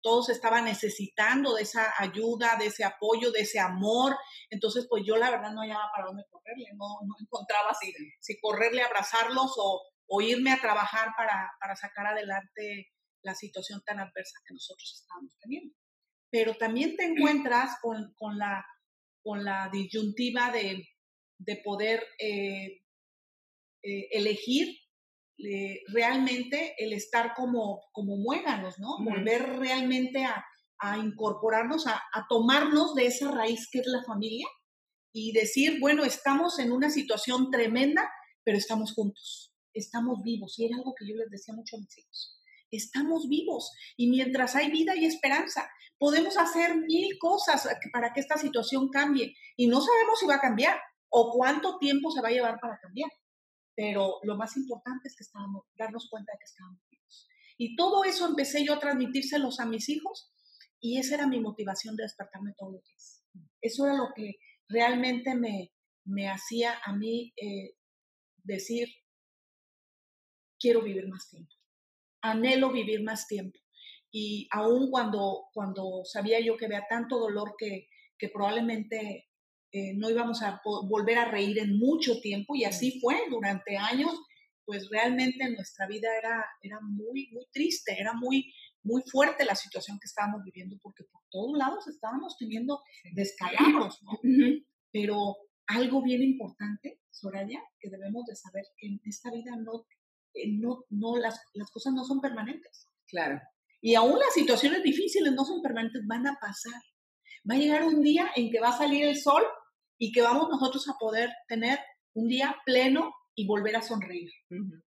Todos 0.01 0.29
estaban 0.29 0.63
necesitando 0.63 1.55
de 1.55 1.63
esa 1.63 1.93
ayuda, 1.99 2.55
de 2.57 2.67
ese 2.67 2.85
apoyo, 2.85 3.31
de 3.31 3.41
ese 3.41 3.59
amor. 3.59 4.15
Entonces, 4.49 4.87
pues 4.89 5.03
yo 5.05 5.17
la 5.17 5.29
verdad 5.29 5.51
no 5.51 5.59
hallaba 5.59 5.91
para 5.93 6.07
dónde 6.07 6.23
correrle, 6.31 6.69
no, 6.75 6.87
no 7.05 7.15
encontraba 7.19 7.73
si, 7.73 7.93
si 8.21 8.39
correrle, 8.39 8.81
abrazarlos 8.81 9.53
o, 9.57 9.81
o 10.07 10.21
irme 10.21 10.53
a 10.53 10.61
trabajar 10.61 11.09
para, 11.17 11.51
para 11.59 11.75
sacar 11.75 12.07
adelante 12.07 12.87
la 13.23 13.35
situación 13.35 13.81
tan 13.85 13.99
adversa 13.99 14.39
que 14.47 14.53
nosotros 14.53 15.01
estábamos 15.01 15.37
teniendo. 15.37 15.75
Pero 16.31 16.55
también 16.55 16.95
te 16.95 17.03
encuentras 17.11 17.77
con, 17.81 18.13
con 18.17 18.37
la, 18.37 18.65
con 19.21 19.43
la 19.43 19.69
disyuntiva 19.69 20.51
de, 20.51 20.81
de 21.39 21.55
poder 21.63 22.03
eh, 22.19 22.81
eh, 23.81 24.07
elegir 24.11 24.77
eh, 25.37 25.81
realmente 25.87 26.75
el 26.77 26.91
estar 26.93 27.33
como, 27.33 27.81
como 27.93 28.17
muéganos, 28.17 28.77
¿no? 28.77 28.97
Volver 29.03 29.57
realmente 29.57 30.25
a, 30.25 30.45
a 30.79 30.97
incorporarnos, 30.97 31.87
a, 31.87 31.93
a, 31.93 32.27
tomarnos 32.27 32.93
de 32.93 33.05
esa 33.05 33.31
raíz 33.31 33.69
que 33.71 33.79
es 33.79 33.87
la 33.87 34.03
familia 34.03 34.47
y 35.13 35.31
decir, 35.31 35.79
bueno, 35.79 36.03
estamos 36.03 36.59
en 36.59 36.73
una 36.73 36.89
situación 36.89 37.49
tremenda, 37.51 38.11
pero 38.43 38.57
estamos 38.57 38.93
juntos, 38.93 39.53
estamos 39.73 40.21
vivos. 40.23 40.59
Y 40.59 40.65
era 40.65 40.75
algo 40.75 40.93
que 40.93 41.07
yo 41.07 41.15
les 41.15 41.29
decía 41.29 41.55
mucho 41.55 41.77
a 41.77 41.79
mis 41.79 41.97
hijos. 41.97 42.37
Estamos 42.69 43.29
vivos 43.29 43.71
y 43.95 44.09
mientras 44.09 44.55
hay 44.55 44.69
vida 44.69 44.95
y 44.95 45.05
esperanza, 45.05 45.69
podemos 45.97 46.37
hacer 46.37 46.75
mil 46.75 47.17
cosas 47.17 47.67
para 47.93 48.11
que 48.13 48.19
esta 48.19 48.37
situación 48.37 48.89
cambie 48.89 49.35
y 49.55 49.67
no 49.67 49.81
sabemos 49.81 50.19
si 50.19 50.25
va 50.25 50.35
a 50.35 50.41
cambiar 50.41 50.77
o 51.09 51.31
cuánto 51.31 51.77
tiempo 51.79 52.11
se 52.11 52.21
va 52.21 52.29
a 52.29 52.31
llevar 52.31 52.59
para 52.59 52.79
cambiar 52.79 53.09
pero 53.79 54.19
lo 54.23 54.35
más 54.35 54.57
importante 54.57 55.07
es 55.07 55.15
que 55.15 55.23
estábamos, 55.23 55.63
darnos 55.77 56.09
cuenta 56.09 56.33
de 56.33 56.37
que 56.37 56.43
estábamos 56.43 56.81
vivos. 56.91 57.29
Y 57.57 57.77
todo 57.77 58.03
eso 58.03 58.27
empecé 58.27 58.65
yo 58.65 58.73
a 58.73 58.79
transmitírselos 58.79 59.61
a 59.61 59.65
mis 59.65 59.87
hijos 59.87 60.33
y 60.81 60.97
esa 60.97 61.15
era 61.15 61.27
mi 61.27 61.39
motivación 61.39 61.95
de 61.95 62.03
despertarme 62.03 62.51
todos 62.57 62.73
los 62.73 62.83
días. 62.83 63.23
Eso 63.61 63.85
era 63.85 63.95
lo 63.95 64.09
que 64.13 64.33
realmente 64.67 65.33
me, 65.33 65.71
me 66.03 66.27
hacía 66.27 66.77
a 66.83 66.91
mí 66.91 67.31
eh, 67.37 67.77
decir, 68.43 68.89
quiero 70.59 70.81
vivir 70.81 71.07
más 71.07 71.29
tiempo, 71.29 71.55
anhelo 72.21 72.73
vivir 72.73 73.01
más 73.01 73.27
tiempo. 73.27 73.57
Y 74.11 74.49
aún 74.51 74.91
cuando, 74.91 75.45
cuando 75.53 76.01
sabía 76.03 76.41
yo 76.41 76.57
que 76.57 76.65
había 76.65 76.85
tanto 76.89 77.17
dolor 77.17 77.55
que, 77.57 77.87
que 78.17 78.27
probablemente 78.27 79.28
eh, 79.71 79.93
no 79.95 80.09
íbamos 80.09 80.41
a 80.41 80.61
volver 80.63 81.17
a 81.19 81.25
reír 81.25 81.59
en 81.59 81.77
mucho 81.77 82.19
tiempo 82.21 82.55
y 82.55 82.63
así 82.63 82.99
fue 82.99 83.15
durante 83.29 83.77
años, 83.77 84.11
pues 84.65 84.89
realmente 84.89 85.49
nuestra 85.49 85.87
vida 85.87 86.09
era, 86.17 86.45
era 86.61 86.79
muy, 86.81 87.29
muy 87.31 87.45
triste, 87.51 87.95
era 87.99 88.13
muy, 88.13 88.51
muy 88.83 89.03
fuerte 89.03 89.45
la 89.45 89.55
situación 89.55 89.99
que 89.99 90.05
estábamos 90.05 90.43
viviendo 90.43 90.77
porque 90.81 91.03
por 91.03 91.21
todos 91.29 91.57
lados 91.57 91.87
estábamos 91.87 92.35
teniendo 92.37 92.81
descalabros, 93.13 94.01
¿no? 94.03 94.19
Pero 94.91 95.37
algo 95.67 96.01
bien 96.01 96.23
importante, 96.23 96.99
Soraya, 97.11 97.61
que 97.79 97.89
debemos 97.89 98.25
de 98.25 98.35
saber 98.35 98.63
que 98.77 98.87
en 98.87 98.99
esta 99.05 99.31
vida 99.31 99.51
no, 99.55 99.85
eh, 100.33 100.51
no, 100.51 100.85
no 100.89 101.17
las, 101.17 101.39
las 101.53 101.69
cosas 101.69 101.93
no 101.93 102.03
son 102.03 102.21
permanentes. 102.21 102.87
Claro. 103.07 103.39
Y 103.81 103.95
aún 103.95 104.17
las 104.17 104.33
situaciones 104.33 104.83
difíciles 104.83 105.31
no 105.33 105.45
son 105.45 105.61
permanentes, 105.61 106.01
van 106.07 106.27
a 106.27 106.37
pasar. 106.41 106.81
Va 107.49 107.55
a 107.55 107.59
llegar 107.59 107.83
un 107.83 108.01
día 108.01 108.31
en 108.35 108.49
que 108.49 108.59
va 108.59 108.69
a 108.69 108.77
salir 108.77 109.05
el 109.05 109.17
sol 109.17 109.43
y 109.99 110.11
que 110.11 110.21
vamos 110.21 110.49
nosotros 110.49 110.87
a 110.87 110.97
poder 110.97 111.29
tener 111.47 111.77
un 112.13 112.27
día 112.27 112.55
pleno 112.65 113.13
y 113.35 113.45
volver 113.45 113.75
a 113.75 113.81
sonreír. 113.81 114.31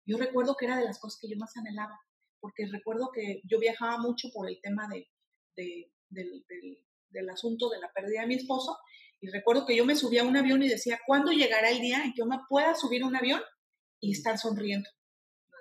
Yo 0.05 0.17
recuerdo 0.17 0.55
que 0.55 0.65
era 0.65 0.77
de 0.77 0.83
las 0.83 0.99
cosas 0.99 1.19
que 1.21 1.29
yo 1.29 1.37
más 1.37 1.55
anhelaba, 1.55 1.97
porque 2.39 2.67
recuerdo 2.67 3.11
que 3.13 3.41
yo 3.43 3.59
viajaba 3.59 3.99
mucho 3.99 4.29
por 4.33 4.49
el 4.49 4.59
tema 4.61 4.87
de, 4.87 5.07
del, 6.09 6.45
del, 7.09 7.29
asunto 7.29 7.69
de 7.69 7.79
la 7.79 7.91
pérdida 7.93 8.21
de 8.21 8.27
mi 8.27 8.35
esposo, 8.35 8.77
y 9.21 9.29
recuerdo 9.29 9.65
que 9.65 9.75
yo 9.75 9.85
me 9.85 9.95
subía 9.95 10.23
a 10.23 10.25
un 10.25 10.37
avión 10.37 10.61
y 10.63 10.67
decía, 10.67 10.99
¿cuándo 11.05 11.31
llegará 11.31 11.69
el 11.69 11.79
día 11.79 12.03
en 12.03 12.11
que 12.11 12.19
yo 12.19 12.25
me 12.25 12.39
pueda 12.49 12.75
subir 12.75 13.03
a 13.03 13.07
un 13.07 13.15
avión 13.15 13.41
y 13.99 14.11
estar 14.11 14.37
sonriendo? 14.37 14.89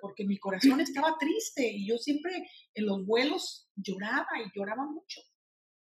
Porque 0.01 0.25
mi 0.25 0.39
corazón 0.39 0.81
estaba 0.81 1.17
triste 1.19 1.71
y 1.71 1.89
yo 1.89 1.97
siempre 1.99 2.33
en 2.75 2.87
los 2.87 3.07
vuelos 3.07 3.69
lloraba 3.77 4.29
y 4.45 4.59
lloraba 4.59 4.85
mucho, 4.85 5.21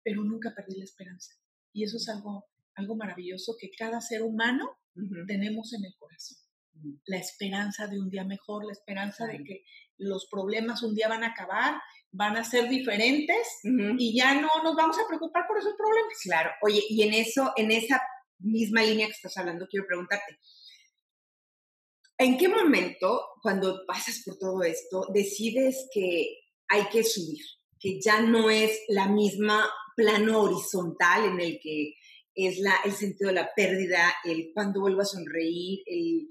pero 0.03 0.23
nunca 0.23 0.53
perdí 0.55 0.77
la 0.77 0.85
esperanza. 0.85 1.35
Y 1.73 1.85
eso 1.85 1.97
es 1.97 2.09
algo 2.09 2.47
algo 2.77 2.97
maravilloso 2.97 3.57
que 3.59 3.71
cada 3.77 4.01
ser 4.01 4.23
humano 4.23 4.79
tenemos 5.27 5.73
en 5.73 5.85
el 5.85 5.95
corazón. 5.99 6.39
La 7.07 7.19
esperanza 7.19 7.87
de 7.87 8.01
un 8.01 8.11
día 8.11 8.25
mejor, 8.25 8.65
la 8.65 8.73
esperanza 8.73 9.27
de 9.27 9.43
que 9.45 9.65
los 9.97 10.27
problemas 10.31 10.83
un 10.83 10.95
día 10.95 11.09
van 11.09 11.25
a 11.25 11.29
acabar, 11.29 11.81
van 12.11 12.37
a 12.37 12.45
ser 12.45 12.69
diferentes 12.69 13.61
y 13.99 14.17
ya 14.17 14.41
no 14.41 14.49
nos 14.63 14.75
vamos 14.75 14.97
a 14.99 15.07
preocupar 15.07 15.47
por 15.47 15.59
esos 15.59 15.75
problemas. 15.77 16.19
Claro. 16.23 16.51
Oye, 16.63 16.83
y 16.89 17.03
en 17.03 17.15
eso, 17.15 17.53
en 17.57 17.71
esa 17.71 18.01
misma 18.39 18.83
línea 18.83 19.07
que 19.07 19.13
estás 19.13 19.37
hablando, 19.37 19.67
quiero 19.69 19.87
preguntarte, 19.87 20.39
¿en 22.19 22.39
qué 22.39 22.49
momento, 22.49 23.21
cuando 23.43 23.85
pasas 23.87 24.23
por 24.25 24.39
todo 24.39 24.63
esto, 24.63 25.07
decides 25.13 25.89
que 25.93 26.39
hay 26.69 26.85
que 26.87 27.05
subir, 27.05 27.45
que 27.79 28.01
ya 28.01 28.21
no 28.21 28.51
es 28.51 28.81
la 28.89 29.09
misma 29.09 29.69
plano 29.97 30.43
horizontal 30.43 31.25
en 31.27 31.41
el 31.41 31.61
que 31.61 31.95
es 32.35 32.59
la, 32.59 32.75
el 32.85 32.93
sentido 32.93 33.29
de 33.29 33.37
la 33.37 33.51
pérdida, 33.55 34.13
el 34.25 34.51
cuando 34.53 34.81
vuelvo 34.81 35.03
a 35.03 35.07
sonreír, 35.07 35.81
el 35.87 36.29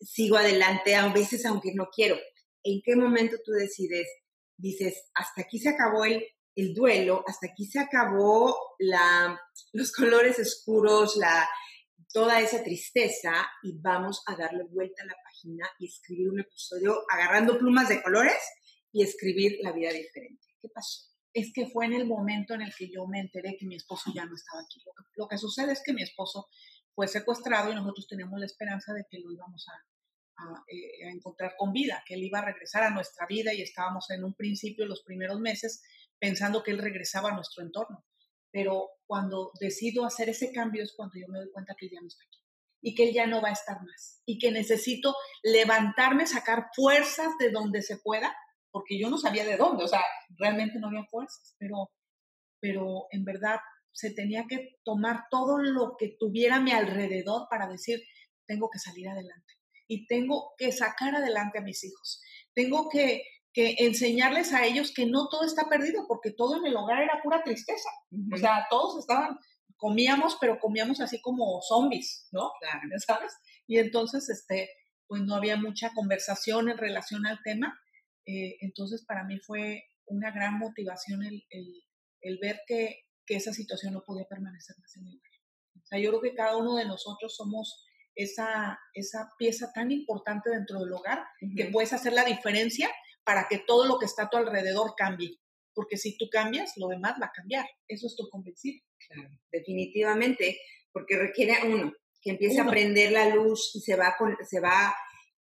sigo 0.00 0.36
adelante, 0.36 0.94
a 0.94 1.12
veces 1.12 1.44
aunque 1.46 1.72
no 1.74 1.88
quiero. 1.94 2.16
¿En 2.62 2.80
qué 2.84 2.96
momento 2.96 3.36
tú 3.44 3.52
decides, 3.52 4.08
dices, 4.56 5.04
hasta 5.14 5.42
aquí 5.42 5.58
se 5.58 5.70
acabó 5.70 6.04
el, 6.04 6.24
el 6.54 6.74
duelo, 6.74 7.24
hasta 7.26 7.48
aquí 7.48 7.66
se 7.66 7.80
acabó 7.80 8.56
la, 8.78 9.40
los 9.72 9.92
colores 9.92 10.38
oscuros, 10.38 11.16
la, 11.16 11.48
toda 12.12 12.40
esa 12.40 12.62
tristeza 12.62 13.32
y 13.62 13.78
vamos 13.80 14.22
a 14.26 14.36
darle 14.36 14.64
vuelta 14.64 15.02
a 15.02 15.06
la 15.06 15.16
página 15.22 15.68
y 15.78 15.86
escribir 15.86 16.30
un 16.30 16.40
episodio 16.40 17.04
agarrando 17.10 17.58
plumas 17.58 17.88
de 17.88 18.02
colores 18.02 18.38
y 18.92 19.02
escribir 19.02 19.58
la 19.62 19.72
vida 19.72 19.92
diferente? 19.92 20.46
¿Qué 20.60 20.68
pasó? 20.68 21.08
Es 21.38 21.52
que 21.52 21.66
fue 21.66 21.86
en 21.86 21.92
el 21.92 22.06
momento 22.06 22.54
en 22.54 22.62
el 22.62 22.74
que 22.74 22.88
yo 22.90 23.06
me 23.06 23.20
enteré 23.20 23.56
que 23.56 23.66
mi 23.66 23.76
esposo 23.76 24.10
ya 24.14 24.24
no 24.24 24.34
estaba 24.34 24.62
aquí. 24.62 24.82
Lo 25.16 25.28
que, 25.28 25.38
sucede 25.38 25.72
es 25.72 25.82
que 25.84 25.92
mi 25.92 26.02
esposo 26.02 26.48
fue 26.94 27.08
secuestrado 27.08 27.70
y 27.70 27.74
nosotros 27.74 28.06
teníamos 28.08 28.38
la 28.40 28.46
esperanza 28.46 28.92
de 28.92 29.04
que 29.08 29.18
lo 29.18 29.30
íbamos 29.32 29.66
eh, 30.68 31.06
a, 31.06 31.10
encontrar 31.10 31.54
con 31.56 31.72
vida, 31.72 32.02
que 32.06 32.14
él 32.14 32.24
iba 32.24 32.40
a 32.40 32.44
regresar 32.44 32.82
a 32.82 32.90
nuestra 32.90 33.26
vida 33.26 33.52
y 33.54 33.62
estábamos 33.62 34.10
en 34.10 34.24
un 34.24 34.34
principio, 34.34 34.86
los 34.86 35.02
primeros 35.02 35.38
meses, 35.40 35.82
pensando 36.18 36.62
que 36.62 36.72
él 36.72 36.78
regresaba 36.78 37.30
a 37.30 37.34
nuestro 37.34 37.62
entorno. 37.62 38.04
Pero 38.50 38.88
cuando 39.06 39.52
decido 39.60 40.04
hacer 40.04 40.28
ese 40.28 40.52
cambio 40.52 40.82
es 40.82 40.92
cuando 40.96 41.18
yo 41.18 41.28
me 41.28 41.38
doy 41.38 41.50
cuenta 41.52 41.74
que 41.78 41.86
él 41.86 41.92
ya 41.92 42.00
no 42.00 42.08
está 42.08 42.24
aquí 42.24 42.38
y 42.80 42.94
que 42.94 43.08
él 43.08 43.14
ya 43.14 43.26
no 43.26 43.42
va 43.42 43.48
a 43.48 43.52
estar 43.52 43.82
más 43.82 44.22
y 44.24 44.38
que 44.38 44.50
necesito 44.50 45.14
levantarme, 45.42 46.26
sacar 46.26 46.68
fuerzas 46.74 47.36
de 47.38 47.50
donde 47.50 47.82
se 47.82 47.98
pueda 47.98 48.34
porque 48.78 48.96
yo 48.96 49.10
no 49.10 49.18
sabía 49.18 49.44
de 49.44 49.56
dónde, 49.56 49.82
o 49.82 49.88
sea, 49.88 50.04
realmente 50.36 50.78
no 50.78 50.86
había 50.86 51.02
fuerzas, 51.10 51.56
pero, 51.58 51.90
pero 52.60 53.06
en 53.10 53.24
verdad 53.24 53.58
se 53.90 54.12
tenía 54.12 54.44
que 54.48 54.76
tomar 54.84 55.24
todo 55.32 55.58
lo 55.58 55.96
que 55.98 56.14
tuviera 56.16 56.56
a 56.56 56.60
mi 56.60 56.70
alrededor 56.70 57.48
para 57.50 57.66
decir, 57.66 58.00
tengo 58.46 58.70
que 58.70 58.78
salir 58.78 59.08
adelante 59.08 59.54
y 59.88 60.06
tengo 60.06 60.52
que 60.56 60.70
sacar 60.70 61.16
adelante 61.16 61.58
a 61.58 61.62
mis 61.62 61.82
hijos. 61.82 62.22
Tengo 62.54 62.88
que, 62.88 63.24
que 63.52 63.74
enseñarles 63.78 64.52
a 64.52 64.64
ellos 64.64 64.92
que 64.94 65.06
no 65.06 65.28
todo 65.28 65.44
está 65.44 65.68
perdido, 65.68 66.06
porque 66.06 66.30
todo 66.30 66.58
en 66.58 66.66
el 66.66 66.76
hogar 66.76 67.02
era 67.02 67.20
pura 67.20 67.42
tristeza. 67.42 67.88
O 68.32 68.36
sea, 68.36 68.64
todos 68.70 69.00
estaban, 69.00 69.40
comíamos, 69.76 70.38
pero 70.40 70.60
comíamos 70.60 71.00
así 71.00 71.20
como 71.20 71.60
zombies, 71.62 72.28
¿no? 72.30 72.52
Claro. 72.60 72.80
¿Sabes? 73.04 73.32
Y 73.66 73.78
entonces, 73.78 74.28
este, 74.28 74.70
pues 75.08 75.22
no 75.22 75.34
había 75.34 75.56
mucha 75.56 75.92
conversación 75.94 76.68
en 76.68 76.78
relación 76.78 77.26
al 77.26 77.40
tema 77.42 77.76
eh, 78.28 78.58
entonces, 78.60 79.06
para 79.06 79.24
mí 79.24 79.38
fue 79.40 79.84
una 80.04 80.30
gran 80.30 80.58
motivación 80.58 81.22
el, 81.22 81.42
el, 82.20 82.38
ver 82.42 82.60
que, 82.66 83.04
que, 83.24 83.36
esa 83.36 83.54
situación 83.54 83.94
no 83.94 84.04
podía 84.04 84.26
permanecer 84.28 84.76
más 84.78 84.94
en 84.96 85.06
el 85.06 85.14
hogar. 85.14 85.32
O 85.76 85.86
sea, 85.86 85.98
yo 85.98 86.10
creo 86.10 86.20
que 86.20 86.34
cada 86.34 86.58
uno 86.58 86.76
de 86.76 86.84
nosotros 86.84 87.34
somos 87.34 87.86
esa, 88.14 88.78
esa 88.92 89.32
pieza 89.38 89.72
tan 89.72 89.90
importante 89.90 90.50
dentro 90.50 90.78
del 90.80 90.92
hogar 90.92 91.24
que 91.56 91.66
puedes 91.66 91.94
hacer 91.94 92.12
la 92.12 92.24
diferencia 92.24 92.90
para 93.24 93.48
que 93.48 93.60
todo 93.66 93.86
lo 93.86 93.98
que 93.98 94.04
está 94.04 94.24
a 94.24 94.28
tu 94.28 94.36
alrededor 94.36 94.92
cambie. 94.94 95.38
Porque 95.72 95.96
si 95.96 96.18
tú 96.18 96.28
cambias, 96.30 96.72
lo 96.76 96.88
demás 96.88 97.14
va 97.22 97.26
a 97.26 97.32
cambiar. 97.34 97.64
Eso 97.86 98.08
estoy 98.08 98.28
convencida. 98.28 98.78
Claro, 99.08 99.30
definitivamente, 99.50 100.60
porque 100.92 101.16
requiere 101.16 101.54
uno 101.64 101.94
que 102.20 102.30
empiece 102.30 102.60
a 102.60 102.66
prender 102.66 103.12
la 103.12 103.34
luz 103.34 103.70
y 103.74 103.80
se 103.80 103.96
va, 103.96 104.16
con, 104.18 104.36
se 104.46 104.60
va 104.60 104.92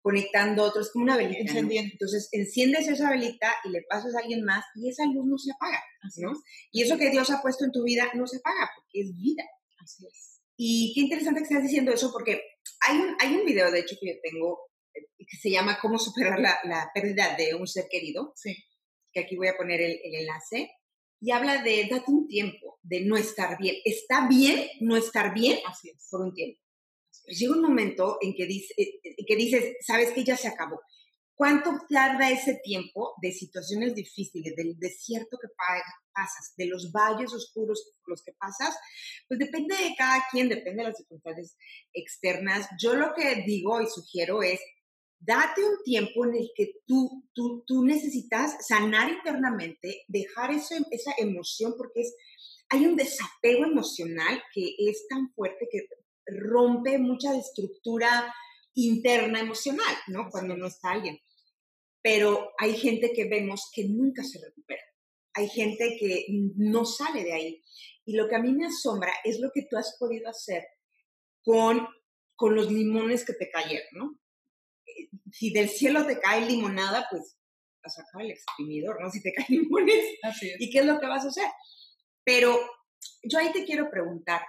conectando 0.03 0.63
otros, 0.63 0.91
como 0.93 1.05
una 1.05 1.17
velita. 1.17 1.41
Encendiendo. 1.41 1.93
Entonces, 1.93 2.29
enciendes 2.33 2.89
esa 2.89 3.11
velita 3.11 3.55
y 3.65 3.71
le 3.71 3.83
pasas 3.89 4.15
a 4.15 4.21
alguien 4.21 4.45
más 4.45 4.65
y 4.75 4.89
esa 4.89 5.05
luz 5.07 5.27
no 5.27 5.39
se 5.39 5.53
apaga, 5.53 5.83
¿no? 6.19 6.33
Y 6.73 6.83
eso 6.83 6.97
que 6.97 7.11
Dios 7.11 7.31
ha 7.31 7.43
puesto 7.43 7.65
en 7.65 7.73
tu 7.73 7.83
vida 7.83 8.11
no 8.15 8.27
se 8.27 8.39
apaga 8.39 8.71
porque 8.77 9.01
es 9.01 9.17
vida. 9.17 9.45
Así 9.83 10.07
es. 10.07 10.41
Y 10.57 10.93
qué 10.95 11.03
interesante 11.03 11.41
que 11.41 11.45
estás 11.45 11.63
diciendo 11.63 11.93
eso 11.93 12.11
porque 12.13 12.41
hay 12.87 12.99
un, 12.99 13.17
hay 13.21 13.37
un 13.37 13.45
video, 13.45 13.71
de 13.71 13.81
hecho, 13.81 13.97
que 14.01 14.09
yo 14.09 14.21
tengo 14.23 14.59
que 15.29 15.37
se 15.37 15.51
llama 15.51 15.79
Cómo 15.81 15.99
superar 15.99 16.41
la, 16.41 16.59
la 16.65 16.91
pérdida 16.95 17.37
de 17.37 17.55
un 17.55 17.67
ser 17.67 17.87
querido. 17.91 18.33
Sí. 18.35 18.57
Que 19.13 19.21
aquí 19.21 19.37
voy 19.37 19.49
a 19.49 19.57
poner 19.57 19.81
el, 19.81 19.99
el 20.03 20.15
enlace. 20.15 20.71
Y 21.21 21.33
habla 21.33 21.63
de 21.63 21.89
date 21.91 22.05
un 22.07 22.29
tiempo, 22.29 22.79
de 22.83 23.01
no 23.05 23.17
estar 23.17 23.59
bien. 23.59 23.77
Está 23.85 24.29
bien 24.29 24.69
no 24.81 24.97
estar 24.97 25.35
bien 25.35 25.59
Así 25.67 25.91
es. 25.91 26.07
por 26.11 26.23
un 26.23 26.33
tiempo. 26.33 26.61
Llega 27.29 27.53
un 27.55 27.63
momento 27.63 28.19
en 28.21 28.35
que, 28.35 28.47
dice, 28.47 28.75
en 28.77 29.27
que 29.27 29.37
dices, 29.37 29.77
sabes 29.87 30.13
que 30.13 30.25
ya 30.25 30.37
se 30.37 30.49
acabó. 30.49 30.81
¿Cuánto 31.35 31.71
tarda 31.89 32.31
ese 32.31 32.59
tiempo 32.65 33.15
de 33.23 33.31
situaciones 33.31 33.95
difíciles, 33.95 34.57
del 34.57 34.77
desierto 34.77 35.39
que 35.41 35.47
pa- 35.57 35.85
pasas, 36.13 36.53
de 36.57 36.67
los 36.67 36.91
valles 36.91 37.33
oscuros 37.33 37.95
por 38.03 38.11
los 38.11 38.23
que 38.25 38.33
pasas? 38.33 38.77
Pues 39.29 39.39
depende 39.39 39.77
de 39.77 39.95
cada 39.97 40.25
quien, 40.33 40.49
depende 40.49 40.83
de 40.83 40.89
las 40.89 40.97
circunstancias 40.97 41.57
externas. 41.93 42.69
Yo 42.83 42.95
lo 42.95 43.15
que 43.15 43.43
digo 43.47 43.81
y 43.81 43.87
sugiero 43.87 44.43
es, 44.43 44.59
date 45.21 45.63
un 45.63 45.83
tiempo 45.85 46.25
en 46.25 46.35
el 46.35 46.51
que 46.57 46.73
tú, 46.87 47.29
tú, 47.33 47.63
tú 47.67 47.85
necesitas 47.85 48.57
sanar 48.67 49.09
internamente, 49.09 50.03
dejar 50.09 50.51
eso, 50.51 50.75
esa 50.91 51.13
emoción, 51.19 51.75
porque 51.79 52.01
es, 52.01 52.17
hay 52.71 52.85
un 52.85 52.97
desapego 52.97 53.65
emocional 53.65 54.43
que 54.53 54.75
es 54.79 55.07
tan 55.09 55.33
fuerte 55.35 55.69
que 55.71 55.87
rompe 56.29 56.99
mucha 56.99 57.37
estructura 57.37 58.35
interna 58.75 59.41
emocional, 59.41 59.95
¿no? 60.09 60.29
Cuando 60.31 60.57
no 60.57 60.67
está 60.67 60.93
alguien. 60.93 61.19
Pero 62.03 62.53
hay 62.59 62.77
gente 62.77 63.13
que 63.13 63.29
vemos 63.29 63.71
que 63.75 63.85
nunca 63.89 64.23
se 64.23 64.41
recupera. 64.41 64.83
Hay 65.35 65.49
gente 65.49 65.97
que 65.99 66.27
no 66.57 66.85
sale 66.85 67.25
de 67.25 67.33
ahí. 67.33 67.65
Y 68.05 68.15
lo 68.15 68.29
que 68.29 68.37
a 68.37 68.41
mí 68.41 68.53
me 68.53 68.67
asombra 68.67 69.13
es 69.25 69.41
lo 69.41 69.51
que 69.53 69.67
tú 69.69 69.77
has 69.77 69.97
podido 69.99 70.29
hacer 70.29 70.65
con, 71.43 71.87
con 72.37 72.55
los 72.55 72.71
limones 72.71 73.25
que 73.25 73.35
te 73.35 73.51
cayeron, 73.51 73.89
¿no? 73.93 74.19
Eh, 74.87 75.09
Si 75.33 75.53
del 75.53 75.69
cielo 75.69 76.07
te 76.07 76.19
cae 76.19 76.47
limonada, 76.47 77.07
pues 77.11 77.37
a 77.83 77.89
sacar 77.89 78.23
el 78.23 78.31
exprimidor, 78.31 79.01
¿no? 79.01 79.11
Si 79.11 79.23
te 79.23 79.33
caen 79.35 79.47
limones, 79.49 80.05
Así 80.23 80.51
es. 80.51 80.61
¿y 80.61 80.71
qué 80.71 80.81
es 80.81 80.87
lo 80.87 80.99
que 80.99 81.07
vas 81.07 81.25
a 81.25 81.29
hacer? 81.29 81.49
Pero 82.25 82.59
yo 83.23 83.39
ahí 83.39 83.53
te 83.53 83.65
quiero 83.65 83.91
preguntar, 83.91 84.43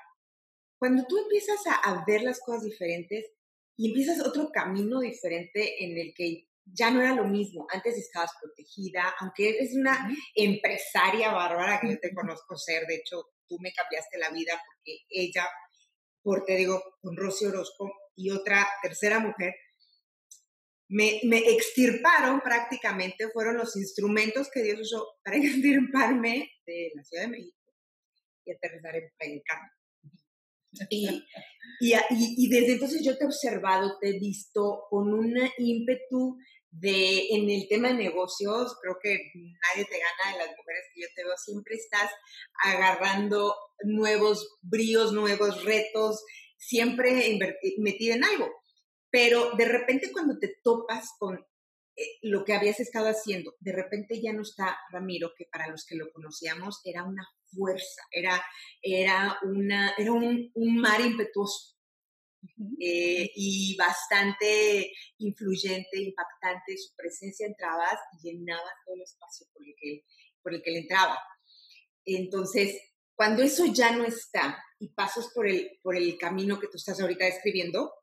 cuando 0.79 1.05
tú 1.07 1.17
empiezas 1.17 1.59
a, 1.67 1.75
a 1.75 2.05
ver 2.05 2.23
las 2.23 2.39
cosas 2.39 2.63
diferentes 2.63 3.25
y 3.77 3.89
empiezas 3.89 4.25
otro 4.25 4.49
camino 4.51 5.01
diferente 5.01 5.83
en 5.83 5.97
el 5.97 6.13
que 6.15 6.47
ya 6.65 6.91
no 6.91 7.01
era 7.01 7.15
lo 7.15 7.25
mismo, 7.25 7.67
antes 7.69 7.97
estabas 7.97 8.31
protegida, 8.41 9.13
aunque 9.19 9.49
eres 9.49 9.73
una 9.73 10.07
empresaria 10.35 11.31
bárbara 11.31 11.79
que 11.79 11.91
yo 11.91 11.99
te 11.99 12.13
conozco 12.13 12.57
ser, 12.57 12.85
de 12.85 12.95
hecho 12.95 13.23
tú 13.47 13.57
me 13.59 13.73
cambiaste 13.73 14.17
la 14.17 14.29
vida 14.29 14.61
porque 14.65 14.99
ella, 15.09 15.47
por 16.21 16.45
te 16.45 16.55
digo, 16.55 16.81
con 17.01 17.17
Rosy 17.17 17.45
Orozco 17.45 17.91
y 18.15 18.29
otra 18.29 18.67
tercera 18.81 19.19
mujer, 19.19 19.53
me, 20.89 21.19
me 21.23 21.37
extirparon 21.37 22.41
prácticamente, 22.41 23.29
fueron 23.29 23.57
los 23.57 23.75
instrumentos 23.75 24.49
que 24.51 24.63
Dios 24.63 24.79
usó 24.79 25.07
para 25.23 25.37
extirparme 25.37 26.51
de 26.65 26.91
la 26.95 27.03
Ciudad 27.03 27.23
de 27.23 27.29
México 27.29 27.73
y 28.45 28.51
aterrizar 28.51 28.95
en 28.95 29.11
Playa. 29.17 29.41
Y, 30.89 31.07
y, 31.79 31.93
y, 32.09 32.49
desde 32.49 32.73
entonces 32.73 33.01
yo 33.03 33.17
te 33.17 33.23
he 33.23 33.27
observado, 33.27 33.97
te 33.99 34.09
he 34.09 34.19
visto 34.19 34.83
con 34.89 35.13
un 35.13 35.35
ímpetu 35.57 36.37
de, 36.71 37.27
en 37.31 37.49
el 37.49 37.67
tema 37.67 37.89
de 37.89 37.95
negocios, 37.95 38.75
creo 38.81 38.97
que 39.01 39.17
nadie 39.35 39.85
te 39.85 39.99
gana 39.99 40.33
de 40.33 40.45
las 40.45 40.57
mujeres 40.57 40.83
que 40.93 41.01
yo 41.01 41.07
te 41.15 41.23
veo, 41.23 41.33
siempre 41.37 41.75
estás 41.75 42.11
agarrando 42.63 43.55
nuevos 43.83 44.57
bríos, 44.61 45.13
nuevos 45.13 45.63
retos, 45.63 46.23
siempre 46.57 47.39
metida 47.79 48.15
en 48.15 48.23
algo. 48.23 48.49
Pero 49.11 49.51
de 49.57 49.65
repente 49.65 50.11
cuando 50.11 50.37
te 50.37 50.55
topas 50.63 51.07
con 51.17 51.43
lo 52.21 52.43
que 52.43 52.53
habías 52.53 52.79
estado 52.79 53.07
haciendo, 53.07 53.55
de 53.59 53.71
repente 53.71 54.21
ya 54.21 54.33
no 54.33 54.41
está 54.41 54.77
Ramiro, 54.91 55.33
que 55.37 55.45
para 55.45 55.67
los 55.67 55.85
que 55.85 55.95
lo 55.95 56.11
conocíamos 56.11 56.81
era 56.83 57.03
una 57.03 57.27
fuerza, 57.51 58.01
era, 58.11 58.41
era, 58.81 59.37
una, 59.43 59.93
era 59.97 60.11
un, 60.11 60.51
un 60.53 60.77
mar 60.77 61.01
impetuoso 61.01 61.79
eh, 62.79 63.31
y 63.35 63.75
bastante 63.75 64.91
influyente, 65.17 65.99
impactante. 65.99 66.77
Su 66.77 66.95
presencia 66.95 67.45
entraba 67.45 67.87
y 68.13 68.29
llenaba 68.29 68.69
todo 68.85 68.95
el 68.95 69.01
espacio 69.01 69.47
por 69.53 69.65
el 69.65 69.75
que, 69.77 70.05
por 70.41 70.53
el 70.53 70.61
que 70.61 70.69
él 70.71 70.77
entraba. 70.77 71.19
Entonces, 72.05 72.81
cuando 73.15 73.43
eso 73.43 73.65
ya 73.65 73.95
no 73.95 74.05
está 74.05 74.63
y 74.79 74.89
pasas 74.89 75.29
por 75.33 75.47
el, 75.47 75.79
por 75.83 75.95
el 75.95 76.17
camino 76.17 76.59
que 76.59 76.67
tú 76.67 76.77
estás 76.77 76.99
ahorita 77.01 77.25
describiendo, 77.25 77.93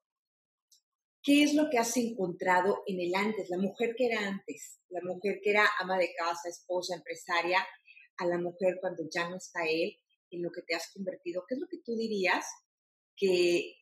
¿qué 1.27 1.43
es 1.43 1.55
lo 1.55 1.69
que 1.69 1.79
has 1.79 1.97
encontrado 1.97 2.85
en 2.87 3.01
el 3.01 3.13
antes? 3.17 3.51
La 3.51 3.59
mujer 3.59 3.97
que 3.97 4.07
era 4.07 4.29
antes, 4.29 4.79
la 4.89 5.01
mujer 5.03 5.41
que 5.43 5.51
era 5.51 5.69
ama 5.81 5.99
de 5.99 6.15
casa, 6.17 6.49
esposa, 6.49 6.95
empresaria, 6.95 7.67
a 8.19 8.27
la 8.27 8.39
mujer 8.39 8.79
cuando 8.81 9.03
ya 9.13 9.29
no 9.29 9.37
está 9.37 9.67
él, 9.69 9.99
en 10.31 10.43
lo 10.43 10.51
que 10.53 10.63
te 10.63 10.77
has 10.77 10.91
convertido. 10.95 11.45
¿Qué 11.47 11.57
es 11.57 11.61
lo 11.61 11.67
que 11.69 11.79
tú 11.85 11.97
dirías 11.97 12.47
que 13.17 13.75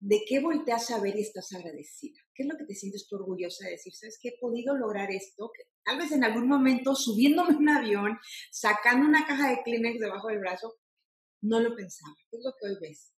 de 0.00 0.22
qué 0.26 0.40
volteas 0.40 0.90
a 0.90 1.00
ver 1.00 1.14
y 1.16 1.20
estás 1.20 1.52
agradecida? 1.52 2.18
¿Qué 2.34 2.44
es 2.44 2.48
lo 2.48 2.56
que 2.56 2.64
te 2.64 2.74
sientes 2.74 3.06
tú 3.06 3.16
orgullosa 3.16 3.66
de 3.66 3.72
decir? 3.72 3.92
¿Sabes 3.92 4.18
que 4.20 4.30
he 4.30 4.38
podido 4.40 4.74
lograr 4.74 5.10
esto? 5.10 5.50
Que 5.54 5.64
tal 5.84 5.98
vez 5.98 6.10
en 6.12 6.24
algún 6.24 6.48
momento 6.48 6.94
subiéndome 6.94 7.54
un 7.54 7.68
avión, 7.68 8.18
sacando 8.50 9.06
una 9.06 9.26
caja 9.26 9.50
de 9.50 9.62
Kleenex 9.62 10.00
debajo 10.00 10.28
del 10.28 10.40
brazo, 10.40 10.74
no 11.42 11.60
lo 11.60 11.76
pensaba. 11.76 12.16
¿Qué 12.30 12.38
es 12.38 12.44
lo 12.44 12.52
que 12.58 12.66
hoy 12.66 12.76
ves? 12.80 13.12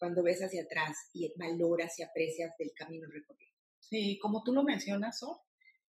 Cuando 0.00 0.24
ves 0.24 0.40
hacia 0.40 0.62
atrás 0.62 0.96
y 1.12 1.30
valoras 1.36 1.96
y 1.98 2.02
aprecias 2.02 2.52
del 2.58 2.72
camino 2.74 3.06
recorrido. 3.08 3.52
Sí, 3.78 4.18
como 4.18 4.42
tú 4.42 4.52
lo 4.52 4.64
mencionas, 4.64 5.18
Sor, 5.18 5.36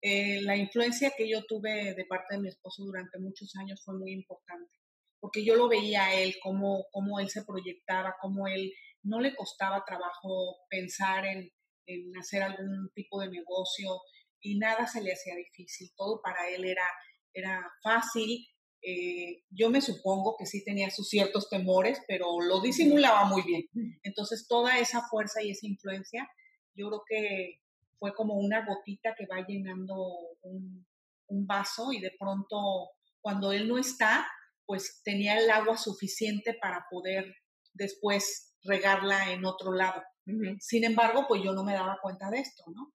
eh, 0.01 0.41
la 0.41 0.57
influencia 0.57 1.13
que 1.15 1.29
yo 1.29 1.45
tuve 1.45 1.93
de 1.95 2.05
parte 2.05 2.35
de 2.35 2.41
mi 2.41 2.49
esposo 2.49 2.83
durante 2.83 3.19
muchos 3.19 3.55
años 3.55 3.81
fue 3.85 3.97
muy 3.97 4.11
importante, 4.11 4.79
porque 5.19 5.45
yo 5.45 5.55
lo 5.55 5.69
veía 5.69 6.05
a 6.05 6.13
él, 6.15 6.35
cómo, 6.43 6.87
cómo 6.91 7.19
él 7.19 7.29
se 7.29 7.45
proyectaba, 7.45 8.15
cómo 8.19 8.47
él 8.47 8.73
no 9.03 9.21
le 9.21 9.33
costaba 9.35 9.85
trabajo 9.85 10.57
pensar 10.69 11.25
en, 11.25 11.49
en 11.85 12.17
hacer 12.17 12.43
algún 12.43 12.91
tipo 12.93 13.21
de 13.21 13.29
negocio 13.29 14.01
y 14.41 14.57
nada 14.57 14.87
se 14.87 15.01
le 15.01 15.13
hacía 15.13 15.35
difícil, 15.35 15.91
todo 15.95 16.21
para 16.21 16.49
él 16.49 16.65
era, 16.65 16.85
era 17.33 17.71
fácil. 17.81 18.45
Eh, 18.83 19.43
yo 19.51 19.69
me 19.69 19.81
supongo 19.81 20.35
que 20.37 20.45
sí 20.45 20.63
tenía 20.63 20.89
sus 20.89 21.07
ciertos 21.09 21.49
temores, 21.49 22.01
pero 22.07 22.39
lo 22.41 22.61
disimulaba 22.61 23.25
muy 23.25 23.43
bien. 23.43 23.63
Entonces, 24.03 24.47
toda 24.47 24.79
esa 24.79 25.01
fuerza 25.07 25.43
y 25.43 25.51
esa 25.51 25.67
influencia, 25.67 26.27
yo 26.75 26.87
creo 26.87 27.03
que 27.07 27.59
fue 27.99 28.13
como 28.15 28.35
una 28.35 28.65
gotita 28.65 29.13
que 29.15 29.27
va 29.27 29.45
llenando 29.45 29.95
un, 30.41 30.87
un, 31.27 31.45
vaso 31.45 31.91
y 31.93 31.99
de 31.99 32.11
pronto 32.19 32.89
cuando 33.21 33.51
él 33.51 33.67
no 33.67 33.77
está, 33.77 34.27
pues 34.65 35.01
tenía 35.03 35.37
el 35.37 35.49
agua 35.51 35.77
suficiente 35.77 36.57
para 36.59 36.87
poder 36.89 37.35
después 37.73 38.55
regarla 38.63 39.31
en 39.31 39.45
otro 39.45 39.73
lado. 39.73 40.01
Uh 40.25 40.31
-huh. 40.31 40.57
Sin 40.59 40.83
embargo, 40.83 41.25
pues 41.27 41.43
yo 41.43 41.53
no 41.53 41.63
me 41.63 41.73
daba 41.73 41.99
cuenta 42.01 42.31
de 42.31 42.39
esto, 42.39 42.63
¿no? 42.73 42.91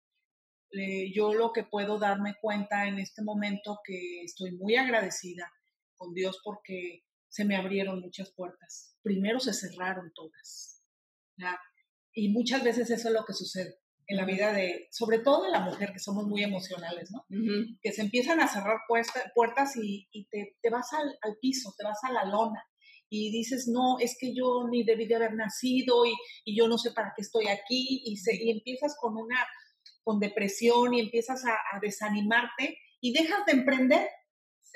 Eh, 0.72 1.12
yo 1.14 1.32
lo 1.32 1.52
que 1.52 1.62
puedo 1.62 1.98
darme 1.98 2.34
cuenta 2.40 2.88
en 2.88 2.98
este 2.98 3.22
momento 3.22 3.78
que 3.84 4.22
estoy 4.22 4.52
muy 4.56 4.74
agradecida 4.74 5.48
con 5.96 6.14
Dios 6.14 6.40
porque 6.44 7.02
se 7.28 7.44
me 7.44 7.56
abrieron 7.56 8.00
muchas 8.00 8.32
puertas. 8.32 8.96
Primero 9.02 9.40
se 9.40 9.52
cerraron 9.52 10.12
todas. 10.14 10.82
¿ya? 11.36 11.58
Y 12.14 12.30
muchas 12.30 12.62
veces 12.64 12.90
eso 12.90 13.08
es 13.08 13.14
lo 13.14 13.24
que 13.24 13.34
sucede 13.34 13.78
en 14.08 14.16
la 14.16 14.24
vida 14.24 14.52
de, 14.52 14.86
sobre 14.90 15.18
todo 15.18 15.44
de 15.44 15.50
la 15.50 15.60
mujer, 15.60 15.92
que 15.92 15.98
somos 15.98 16.26
muy 16.26 16.42
emocionales, 16.44 17.10
¿no? 17.10 17.24
Uh 17.28 17.34
-huh. 17.34 17.78
Que 17.82 17.92
se 17.92 18.02
empiezan 18.02 18.40
a 18.40 18.48
cerrar 18.48 18.78
puertas, 18.86 19.24
puertas 19.34 19.76
y, 19.76 20.08
y 20.12 20.26
te, 20.28 20.56
te, 20.62 20.70
vas 20.70 20.92
al, 20.92 21.08
al, 21.22 21.36
piso, 21.40 21.74
te 21.76 21.84
vas 21.84 21.98
a 22.04 22.12
la 22.12 22.24
lona 22.24 22.62
y 23.10 23.30
dices, 23.30 23.68
no, 23.68 23.98
es 24.00 24.16
que 24.18 24.34
yo 24.34 24.66
ni 24.70 24.84
debí 24.84 25.06
de 25.06 25.16
haber 25.16 25.34
nacido 25.34 26.06
y, 26.06 26.14
y 26.44 26.56
yo 26.56 26.68
no 26.68 26.78
sé 26.78 26.92
para 26.92 27.12
qué 27.16 27.22
estoy 27.22 27.48
aquí 27.48 28.02
y, 28.04 28.16
se, 28.16 28.34
y 28.36 28.50
empiezas 28.50 28.96
con 29.00 29.16
una, 29.16 29.44
con 30.04 30.20
depresión 30.20 30.94
y 30.94 31.00
empiezas 31.00 31.44
a, 31.44 31.54
a 31.72 31.80
desanimarte 31.80 32.78
y 33.00 33.12
dejas 33.12 33.44
de 33.46 33.52
emprender. 33.52 34.08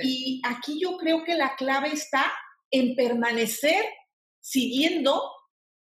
Sí. 0.00 0.40
Y 0.40 0.42
aquí 0.44 0.80
yo 0.80 0.96
creo 0.96 1.24
que 1.24 1.34
la 1.34 1.56
clave 1.56 1.92
está 1.92 2.32
en 2.70 2.94
permanecer 2.94 3.84
siguiendo 4.40 5.22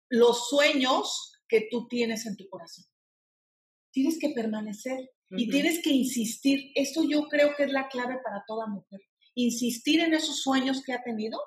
los 0.10 0.50
sueños 0.50 1.40
que 1.48 1.68
tú 1.70 1.88
tienes 1.88 2.26
en 2.26 2.38
tu 2.38 2.48
corazón 2.50 2.86
tienes 3.92 4.18
que 4.20 4.30
permanecer 4.30 5.00
uh 5.00 5.36
-huh. 5.36 5.42
y 5.42 5.50
tienes 5.50 5.82
que 5.84 5.92
insistir. 5.92 6.72
Esto 6.76 7.04
yo 7.08 7.28
creo 7.28 7.54
que 7.56 7.64
es 7.64 7.72
la 7.72 7.88
clave 7.90 8.18
para 8.24 8.44
toda 8.48 8.68
mujer. 8.68 9.02
Insistir 9.36 10.00
en 10.00 10.14
esos 10.14 10.42
sueños 10.42 10.82
que 10.84 10.94
ha 10.94 11.04
tenido 11.04 11.40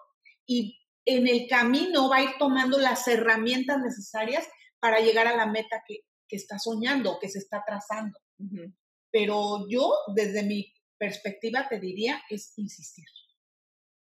y 0.47 0.79
en 1.07 1.27
el 1.27 1.47
camino 1.49 2.09
va 2.09 2.17
a 2.17 2.23
ir 2.23 2.31
tomando 2.39 2.79
las 2.79 3.07
herramientas 3.09 3.79
necesarias 3.79 4.47
para 4.81 5.01
llegar 5.01 5.27
a 5.27 5.37
la 5.37 5.47
meta 5.47 5.83
que, 5.87 6.01
que 6.29 6.37
está 6.37 6.59
soñando, 6.59 7.19
que 7.21 7.29
se 7.29 7.39
está 7.39 7.63
trazando. 7.67 8.19
Uh 8.39 8.45
-huh. 8.45 8.75
Pero 9.11 9.67
yo, 9.69 9.95
desde 10.15 10.43
mi 10.43 10.73
perspectiva, 10.99 11.67
te 11.69 11.81
diría, 11.81 12.23
es 12.31 12.53
insistir. 12.57 13.07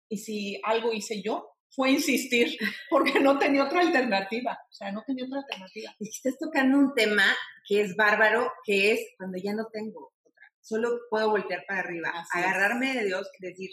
Y 0.09 0.17
si 0.17 0.59
algo 0.63 0.91
hice 0.91 1.21
yo, 1.21 1.55
fue 1.69 1.91
insistir, 1.91 2.57
porque 2.89 3.19
no 3.19 3.37
tenía 3.37 3.63
otra 3.63 3.81
alternativa, 3.81 4.59
o 4.69 4.73
sea, 4.73 4.91
no 4.91 5.03
tenía 5.05 5.25
otra 5.25 5.39
alternativa. 5.39 5.95
Y 5.99 6.09
estás 6.09 6.37
tocando 6.39 6.77
un 6.77 6.93
tema 6.93 7.25
que 7.67 7.81
es 7.81 7.95
bárbaro, 7.95 8.51
que 8.65 8.91
es 8.91 8.99
cuando 9.17 9.37
ya 9.37 9.53
no 9.53 9.67
tengo 9.71 10.11
otra, 10.23 10.51
solo 10.61 10.89
puedo 11.09 11.29
voltear 11.29 11.63
para 11.67 11.81
arriba, 11.81 12.11
agarrarme 12.33 12.95
de 12.95 13.05
Dios 13.05 13.29
decir, 13.39 13.69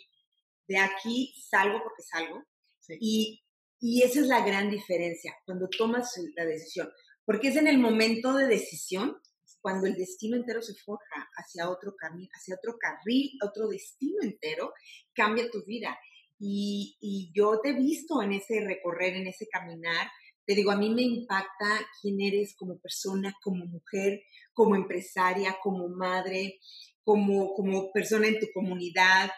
de 0.69 0.79
aquí 0.79 1.35
salgo 1.49 1.83
porque 1.83 2.03
salgo, 2.03 2.45
y, 3.01 3.43
y 3.81 4.03
esa 4.03 4.21
es 4.21 4.27
la 4.27 4.45
gran 4.45 4.71
diferencia, 4.71 5.35
cuando 5.45 5.69
tomas 5.69 6.13
la 6.37 6.45
decisión, 6.45 6.89
porque 7.25 7.49
es 7.49 7.57
en 7.57 7.67
el 7.67 7.79
momento 7.79 8.35
de 8.35 8.47
decisión 8.47 9.17
cuando 9.67 9.89
el 9.89 9.97
destino 9.97 10.37
entero 10.37 10.63
se 10.63 10.75
forja 10.75 11.29
hacia 11.37 11.69
otro 11.69 11.97
camino, 11.97 12.31
hacia 12.33 12.55
otro 12.55 12.79
carril, 12.79 13.33
otro 13.45 13.67
destino 13.67 14.23
entero, 14.23 14.73
cambia 15.13 15.51
tu 15.51 15.65
vida. 15.65 15.99
Y, 16.39 16.97
y, 17.01 17.33
yo 17.35 17.59
te 17.61 17.71
he 17.71 17.73
visto 17.73 18.23
en 18.23 18.31
ese 18.31 18.61
recorrer, 18.65 19.17
en 19.17 19.27
ese 19.27 19.49
caminar. 19.49 20.07
Te 20.47 20.55
digo, 20.55 20.71
a 20.71 20.77
mí 20.77 20.91
me 20.91 21.03
impacta 21.03 21.85
quién 22.01 22.21
eres 22.21 22.55
como 22.57 22.79
persona, 22.79 23.35
como 23.43 23.65
mujer, 23.65 24.23
como 24.53 24.77
empresaria, 24.77 25.57
como 25.61 25.89
madre, 25.89 26.61
como, 27.03 27.53
como 27.53 27.91
persona 27.91 28.29
en 28.29 28.39
tu 28.39 28.47
comunidad, 28.55 29.33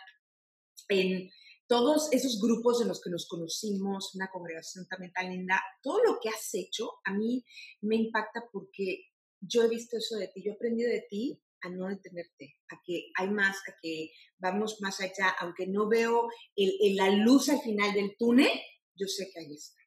en 0.91 1.31
todos 1.67 2.13
esos 2.13 2.39
grupos 2.39 2.83
en 2.83 2.89
los 2.89 3.01
que 3.01 3.09
nos 3.09 3.27
conocimos, 3.27 4.15
una 4.15 4.29
congregación 4.31 4.87
también 4.89 5.11
tan 5.11 5.31
linda. 5.31 5.59
Todo 5.83 6.05
lo 6.05 6.19
que 6.21 6.29
has 6.29 6.51
hecho 6.53 6.91
a 7.07 7.15
mí 7.15 7.43
me 7.81 7.97
impacta 7.97 8.43
porque 8.53 9.07
yo 9.41 9.65
he 9.65 9.69
visto 9.69 9.97
eso 9.97 10.17
de 10.17 10.29
ti, 10.29 10.43
yo 10.45 10.53
he 10.53 10.55
aprendido 10.55 10.91
de 10.91 11.07
ti 11.09 11.41
a 11.63 11.69
no 11.71 11.89
detenerte, 11.89 12.57
a 12.69 12.81
que 12.85 13.11
hay 13.17 13.31
más, 13.31 13.57
a 13.69 13.75
que 13.83 14.11
vamos 14.39 14.81
más 14.81 15.01
allá, 15.01 15.31
aunque 15.41 15.67
no 15.67 15.89
veo 15.89 16.29
el, 16.55 16.97
la 16.97 17.11
luz 17.11 17.49
al 17.49 17.61
final 17.61 17.93
del 17.93 18.17
túnel, 18.17 18.51
yo 18.95 19.07
sé 19.07 19.31
que 19.33 19.41
ahí 19.41 19.55
está. 19.55 19.79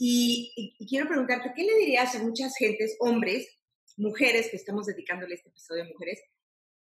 Y, 0.00 0.52
y, 0.78 0.86
quiero 0.86 1.08
preguntarte, 1.08 1.52
¿qué 1.56 1.64
le 1.64 1.76
dirías 1.76 2.14
a 2.14 2.22
muchas 2.22 2.54
gentes, 2.56 2.96
hombres, 3.00 3.48
mujeres 3.96 4.48
que 4.48 4.56
estamos 4.56 4.86
dedicándole 4.86 5.34
este 5.34 5.48
episodio 5.48 5.82
a 5.82 5.88
mujeres? 5.88 6.20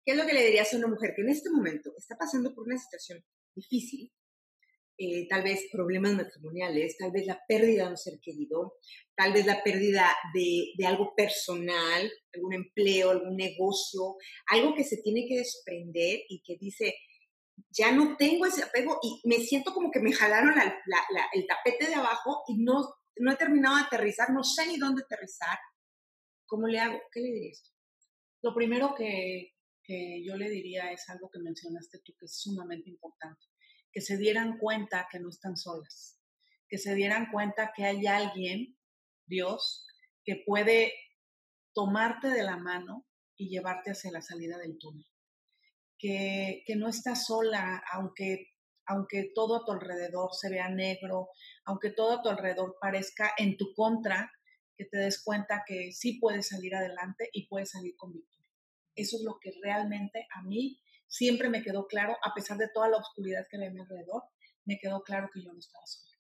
¿Qué 0.05 0.13
es 0.13 0.19
lo 0.19 0.27
que 0.27 0.35
le 0.35 0.45
dirías 0.45 0.73
a 0.73 0.77
una 0.77 0.89
mujer 0.89 1.15
que 1.17 1.23
en 1.23 1.31
este 1.31 1.49
momento 1.49 1.95
está 1.97 2.17
pasando 2.17 2.55
por 2.55 2.67
una 2.67 2.79
situación 2.79 3.25
difícil, 3.55 4.13
eh, 4.99 5.29
tal 5.29 5.43
vez 5.43 5.69
problemas 5.71 6.15
matrimoniales, 6.15 6.97
tal 6.97 7.11
vez 7.13 7.27
la 7.27 7.39
pérdida 7.47 7.85
de 7.85 7.91
un 7.91 7.97
ser 7.99 8.19
querido, 8.21 8.79
tal 9.15 9.35
vez 9.35 9.45
la 9.45 9.63
pérdida 9.63 10.11
de, 10.33 10.73
de, 10.77 10.87
algo 10.87 11.15
personal, 11.15 12.11
algún 12.35 12.55
empleo, 12.55 13.11
algún 13.11 13.37
negocio, 13.37 14.17
algo 14.47 14.75
que 14.75 14.85
se 14.85 14.97
tiene 15.03 15.27
que 15.29 15.39
desprender 15.39 16.21
y 16.29 16.43
que 16.43 16.57
dice, 16.59 16.95
ya 17.71 17.93
no 17.93 18.17
tengo 18.17 18.47
ese 18.47 18.63
apego 18.63 18.99
y 19.03 19.21
me 19.29 19.37
siento 19.37 19.75
como 19.75 19.91
que 19.91 20.01
me 20.01 20.13
jalaron 20.13 20.55
el 20.59 21.47
tapete 21.47 21.89
de 21.89 21.95
abajo 21.95 22.45
y 22.49 22.63
no, 22.63 22.95
no 23.17 23.33
he 23.33 23.37
terminado 23.37 23.77
de 23.77 23.83
aterrizar, 23.83 24.31
no 24.31 24.43
sé 24.45 24.67
ni 24.67 24.79
dónde 24.79 25.03
aterrizar. 25.03 25.59
¿Cómo 26.47 26.69
le 26.69 26.79
hago? 26.79 26.99
¿Qué 27.13 27.21
le 27.21 27.33
dirías? 27.33 27.75
Lo 28.43 28.55
primero 28.55 28.95
que, 28.97 29.53
que 29.83 30.23
yo 30.25 30.37
le 30.37 30.49
diría 30.49 30.91
es 30.91 31.07
algo 31.11 31.29
que 31.31 31.41
mencionaste 31.41 31.99
tú, 32.05 32.15
que 32.19 32.27
es 32.27 32.41
sumamente 32.41 32.89
importante 32.89 33.47
que 33.97 34.03
se 34.03 34.19
dieran 34.19 34.59
cuenta 34.59 35.09
que 35.11 35.19
no 35.19 35.31
están 35.31 35.57
solas, 35.57 36.21
que 36.69 36.77
se 36.77 36.95
dieran 36.95 37.31
cuenta 37.33 37.73
que 37.75 37.87
hay 37.87 38.07
alguien, 38.07 38.77
Dios, 39.25 39.87
que 40.23 40.43
puede 40.45 40.93
tomarte 41.73 42.29
de 42.29 42.43
la 42.43 42.59
mano 42.59 43.07
y 43.39 43.49
llevarte 43.49 43.93
hacia 43.93 44.13
la 44.13 44.21
salida 44.21 44.59
del 44.59 44.77
túnel. 44.77 45.07
Que, 45.99 46.63
que 46.67 46.77
no 46.77 46.89
estás 46.91 47.25
sola, 47.25 47.83
aunque, 47.91 48.49
aunque 48.85 49.33
todo 49.35 49.57
a 49.57 49.65
tu 49.65 49.73
alrededor 49.73 50.29
se 50.35 50.51
vea 50.51 50.69
negro, 50.69 51.31
aunque 51.65 51.89
todo 51.89 52.19
a 52.19 52.23
tu 52.23 52.29
alrededor 52.29 52.77
parezca 52.79 53.33
en 53.39 53.57
tu 53.57 53.73
contra, 53.73 54.31
que 54.77 54.85
te 54.85 54.99
des 54.99 55.25
cuenta 55.25 55.65
que 55.67 55.91
sí 55.93 56.19
puedes 56.21 56.49
salir 56.49 56.75
adelante 56.75 57.31
y 57.33 57.47
puedes 57.47 57.71
salir 57.71 57.97
con 57.97 58.13
victoria. 58.13 58.53
Eso 58.95 59.17
es 59.17 59.23
lo 59.23 59.39
que 59.41 59.53
realmente 59.63 60.27
a 60.35 60.43
mí 60.43 60.83
siempre 61.07 61.49
me 61.49 61.63
quedó 61.63 61.87
claro, 61.87 62.17
a 62.23 62.35
pesar 62.35 62.59
de 62.59 62.69
toda 62.73 62.89
la 62.89 62.99
oscuridad 62.99 63.47
que 63.49 63.57
había 63.57 63.71
a 63.71 63.73
mi 63.73 63.81
alrededor, 63.81 64.23
me 64.65 64.79
quedó 64.79 65.03
claro 65.03 65.29
que 65.33 65.43
yo 65.43 65.53
no 65.53 65.59
estaba 65.59 65.87
sola 65.87 66.13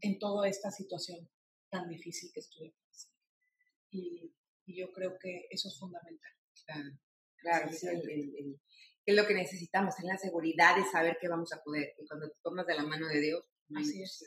en 0.00 0.18
toda 0.18 0.48
esta 0.48 0.70
situación 0.70 1.28
tan 1.70 1.88
difícil 1.88 2.30
que 2.32 2.40
estuve 2.40 2.74
pasando. 2.86 3.16
Y, 3.90 4.34
yo 4.70 4.92
creo 4.92 5.18
que 5.18 5.46
eso 5.48 5.68
es 5.68 5.78
fundamental. 5.78 6.30
Claro, 7.38 7.70
es 7.70 9.16
lo 9.16 9.26
que 9.26 9.32
necesitamos, 9.34 9.98
es 9.98 10.04
la 10.04 10.18
seguridad 10.18 10.76
de 10.76 10.84
saber 10.84 11.16
que 11.18 11.26
vamos 11.26 11.54
a 11.54 11.62
poder. 11.62 11.94
Y 11.96 12.06
cuando 12.06 12.28
te 12.28 12.36
tomas 12.42 12.66
de 12.66 12.74
la 12.74 12.82
mano 12.82 13.08
de 13.08 13.18
Dios, 13.18 13.44
Así 13.76 14.02
es. 14.02 14.24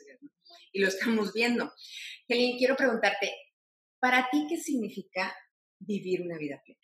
Y 0.72 0.80
lo 0.80 0.88
estamos 0.88 1.32
viendo. 1.32 1.72
Kelly, 2.26 2.56
quiero 2.58 2.76
preguntarte, 2.76 3.32
¿para 3.98 4.28
ti 4.30 4.46
qué 4.48 4.56
significa 4.56 5.34
vivir 5.78 6.22
una 6.22 6.38
vida 6.38 6.62
plena? 6.64 6.80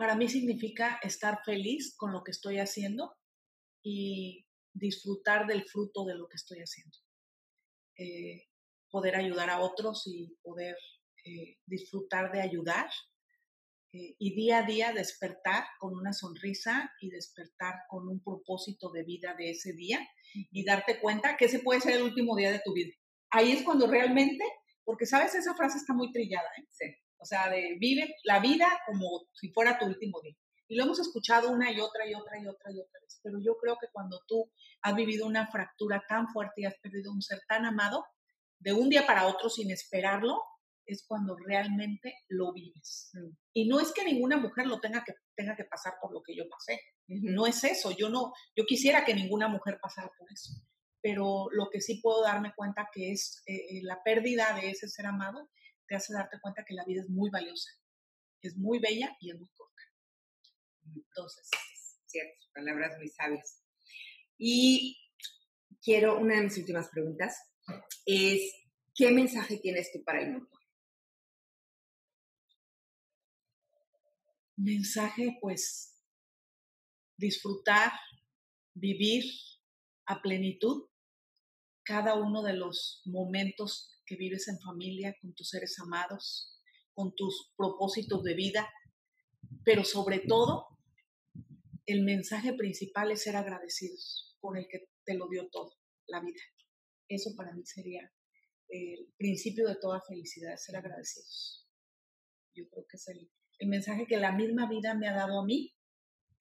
Para 0.00 0.16
mí 0.16 0.30
significa 0.30 0.98
estar 1.02 1.40
feliz 1.44 1.94
con 1.94 2.10
lo 2.10 2.24
que 2.24 2.30
estoy 2.30 2.58
haciendo 2.58 3.18
y 3.82 4.46
disfrutar 4.72 5.46
del 5.46 5.68
fruto 5.68 6.06
de 6.06 6.14
lo 6.14 6.26
que 6.26 6.38
estoy 6.38 6.60
haciendo. 6.60 6.96
Eh, 7.98 8.46
poder 8.90 9.14
ayudar 9.16 9.50
a 9.50 9.60
otros 9.60 10.04
y 10.06 10.38
poder 10.42 10.74
eh, 11.26 11.58
disfrutar 11.66 12.32
de 12.32 12.40
ayudar 12.40 12.88
eh, 13.92 14.16
y 14.18 14.34
día 14.34 14.60
a 14.60 14.62
día 14.62 14.94
despertar 14.94 15.66
con 15.78 15.94
una 15.94 16.14
sonrisa 16.14 16.90
y 17.02 17.10
despertar 17.10 17.74
con 17.86 18.08
un 18.08 18.22
propósito 18.24 18.90
de 18.90 19.04
vida 19.04 19.34
de 19.36 19.50
ese 19.50 19.74
día 19.74 20.00
y 20.32 20.64
darte 20.64 20.98
cuenta 20.98 21.36
que 21.36 21.44
ese 21.44 21.58
puede 21.58 21.82
ser 21.82 21.96
el 21.96 22.04
último 22.04 22.36
día 22.36 22.52
de 22.52 22.62
tu 22.64 22.72
vida. 22.72 22.94
Ahí 23.28 23.52
es 23.52 23.62
cuando 23.62 23.86
realmente, 23.86 24.44
porque 24.82 25.04
sabes, 25.04 25.34
esa 25.34 25.54
frase 25.54 25.76
está 25.76 25.92
muy 25.92 26.10
trillada, 26.10 26.48
¿eh? 26.56 26.96
O 27.20 27.26
sea, 27.26 27.50
de 27.50 27.76
vive 27.78 28.16
la 28.24 28.40
vida 28.40 28.66
como 28.86 29.26
si 29.32 29.50
fuera 29.52 29.78
tu 29.78 29.86
último 29.86 30.20
día. 30.22 30.34
Y 30.68 30.76
lo 30.76 30.84
hemos 30.84 31.00
escuchado 31.00 31.50
una 31.50 31.70
y 31.70 31.80
otra 31.80 32.06
y 32.06 32.14
otra 32.14 32.38
y 32.40 32.46
otra 32.46 32.72
y 32.72 32.78
otra 32.78 33.00
vez. 33.00 33.20
Pero 33.22 33.38
yo 33.40 33.56
creo 33.56 33.76
que 33.80 33.88
cuando 33.92 34.20
tú 34.26 34.50
has 34.82 34.94
vivido 34.94 35.26
una 35.26 35.48
fractura 35.48 36.04
tan 36.08 36.28
fuerte 36.28 36.62
y 36.62 36.64
has 36.64 36.78
perdido 36.78 37.12
un 37.12 37.22
ser 37.22 37.40
tan 37.48 37.66
amado, 37.66 38.06
de 38.58 38.72
un 38.72 38.88
día 38.88 39.06
para 39.06 39.26
otro 39.26 39.50
sin 39.50 39.70
esperarlo, 39.70 40.40
es 40.86 41.04
cuando 41.06 41.36
realmente 41.36 42.14
lo 42.28 42.52
vives. 42.52 43.10
Mm. 43.14 43.36
Y 43.54 43.68
no 43.68 43.80
es 43.80 43.92
que 43.92 44.04
ninguna 44.04 44.36
mujer 44.36 44.66
lo 44.66 44.80
tenga 44.80 45.02
que, 45.04 45.14
tenga 45.34 45.56
que 45.56 45.64
pasar 45.64 45.94
por 46.00 46.12
lo 46.12 46.22
que 46.22 46.36
yo 46.36 46.44
pasé. 46.48 46.80
No 47.08 47.46
es 47.46 47.64
eso. 47.64 47.90
Yo 47.90 48.08
no, 48.08 48.32
yo 48.56 48.64
quisiera 48.64 49.04
que 49.04 49.14
ninguna 49.14 49.48
mujer 49.48 49.78
pasara 49.80 50.10
por 50.16 50.30
eso. 50.30 50.52
Pero 51.02 51.48
lo 51.50 51.68
que 51.70 51.80
sí 51.80 52.00
puedo 52.00 52.22
darme 52.22 52.52
cuenta 52.54 52.88
que 52.92 53.12
es 53.12 53.42
eh, 53.46 53.54
eh, 53.54 53.80
la 53.82 54.02
pérdida 54.04 54.52
de 54.60 54.70
ese 54.70 54.88
ser 54.88 55.06
amado 55.06 55.48
te 55.90 55.96
hace 55.96 56.12
darte 56.12 56.38
cuenta 56.40 56.64
que 56.64 56.74
la 56.74 56.84
vida 56.84 57.02
es 57.02 57.10
muy 57.10 57.30
valiosa, 57.30 57.68
es 58.42 58.56
muy 58.56 58.78
bella 58.78 59.16
y 59.20 59.32
es 59.32 59.40
muy 59.40 59.48
corta. 59.48 59.82
Entonces, 60.86 61.50
es 61.52 62.00
cierto, 62.06 62.46
palabras 62.54 62.96
muy 62.96 63.08
sabias. 63.08 63.60
Y 64.38 65.02
quiero, 65.82 66.20
una 66.20 66.36
de 66.36 66.42
mis 66.42 66.56
últimas 66.58 66.88
preguntas 66.90 67.36
es, 68.06 68.54
¿qué 68.94 69.10
mensaje 69.10 69.58
tienes 69.58 69.90
tú 69.92 70.04
para 70.04 70.22
el 70.22 70.30
mundo? 70.30 70.60
Mensaje, 74.54 75.38
pues, 75.40 76.00
disfrutar, 77.16 77.90
vivir 78.74 79.24
a 80.06 80.22
plenitud 80.22 80.88
cada 81.82 82.14
uno 82.14 82.44
de 82.44 82.52
los 82.52 83.02
momentos 83.06 83.99
que 84.10 84.16
vives 84.16 84.48
en 84.48 84.58
familia, 84.58 85.14
con 85.22 85.32
tus 85.34 85.50
seres 85.50 85.78
amados, 85.78 86.58
con 86.92 87.14
tus 87.14 87.52
propósitos 87.56 88.24
de 88.24 88.34
vida, 88.34 88.68
pero 89.64 89.84
sobre 89.84 90.18
todo 90.18 90.66
el 91.86 92.02
mensaje 92.02 92.52
principal 92.54 93.12
es 93.12 93.22
ser 93.22 93.36
agradecidos 93.36 94.36
con 94.40 94.56
el 94.56 94.66
que 94.68 94.88
te 95.04 95.14
lo 95.14 95.28
dio 95.28 95.48
todo, 95.48 95.76
la 96.08 96.20
vida. 96.20 96.40
Eso 97.08 97.36
para 97.36 97.52
mí 97.52 97.64
sería 97.64 98.12
el 98.68 99.14
principio 99.16 99.68
de 99.68 99.76
toda 99.80 100.00
felicidad, 100.00 100.56
ser 100.56 100.74
agradecidos. 100.74 101.68
Yo 102.52 102.68
creo 102.68 102.86
que 102.90 102.96
es 102.96 103.08
el, 103.08 103.30
mensaje 103.68 104.06
que 104.08 104.16
la 104.16 104.32
misma 104.32 104.68
vida 104.68 104.94
me 104.94 105.06
ha 105.06 105.14
dado 105.14 105.38
a 105.40 105.46
mí 105.46 105.72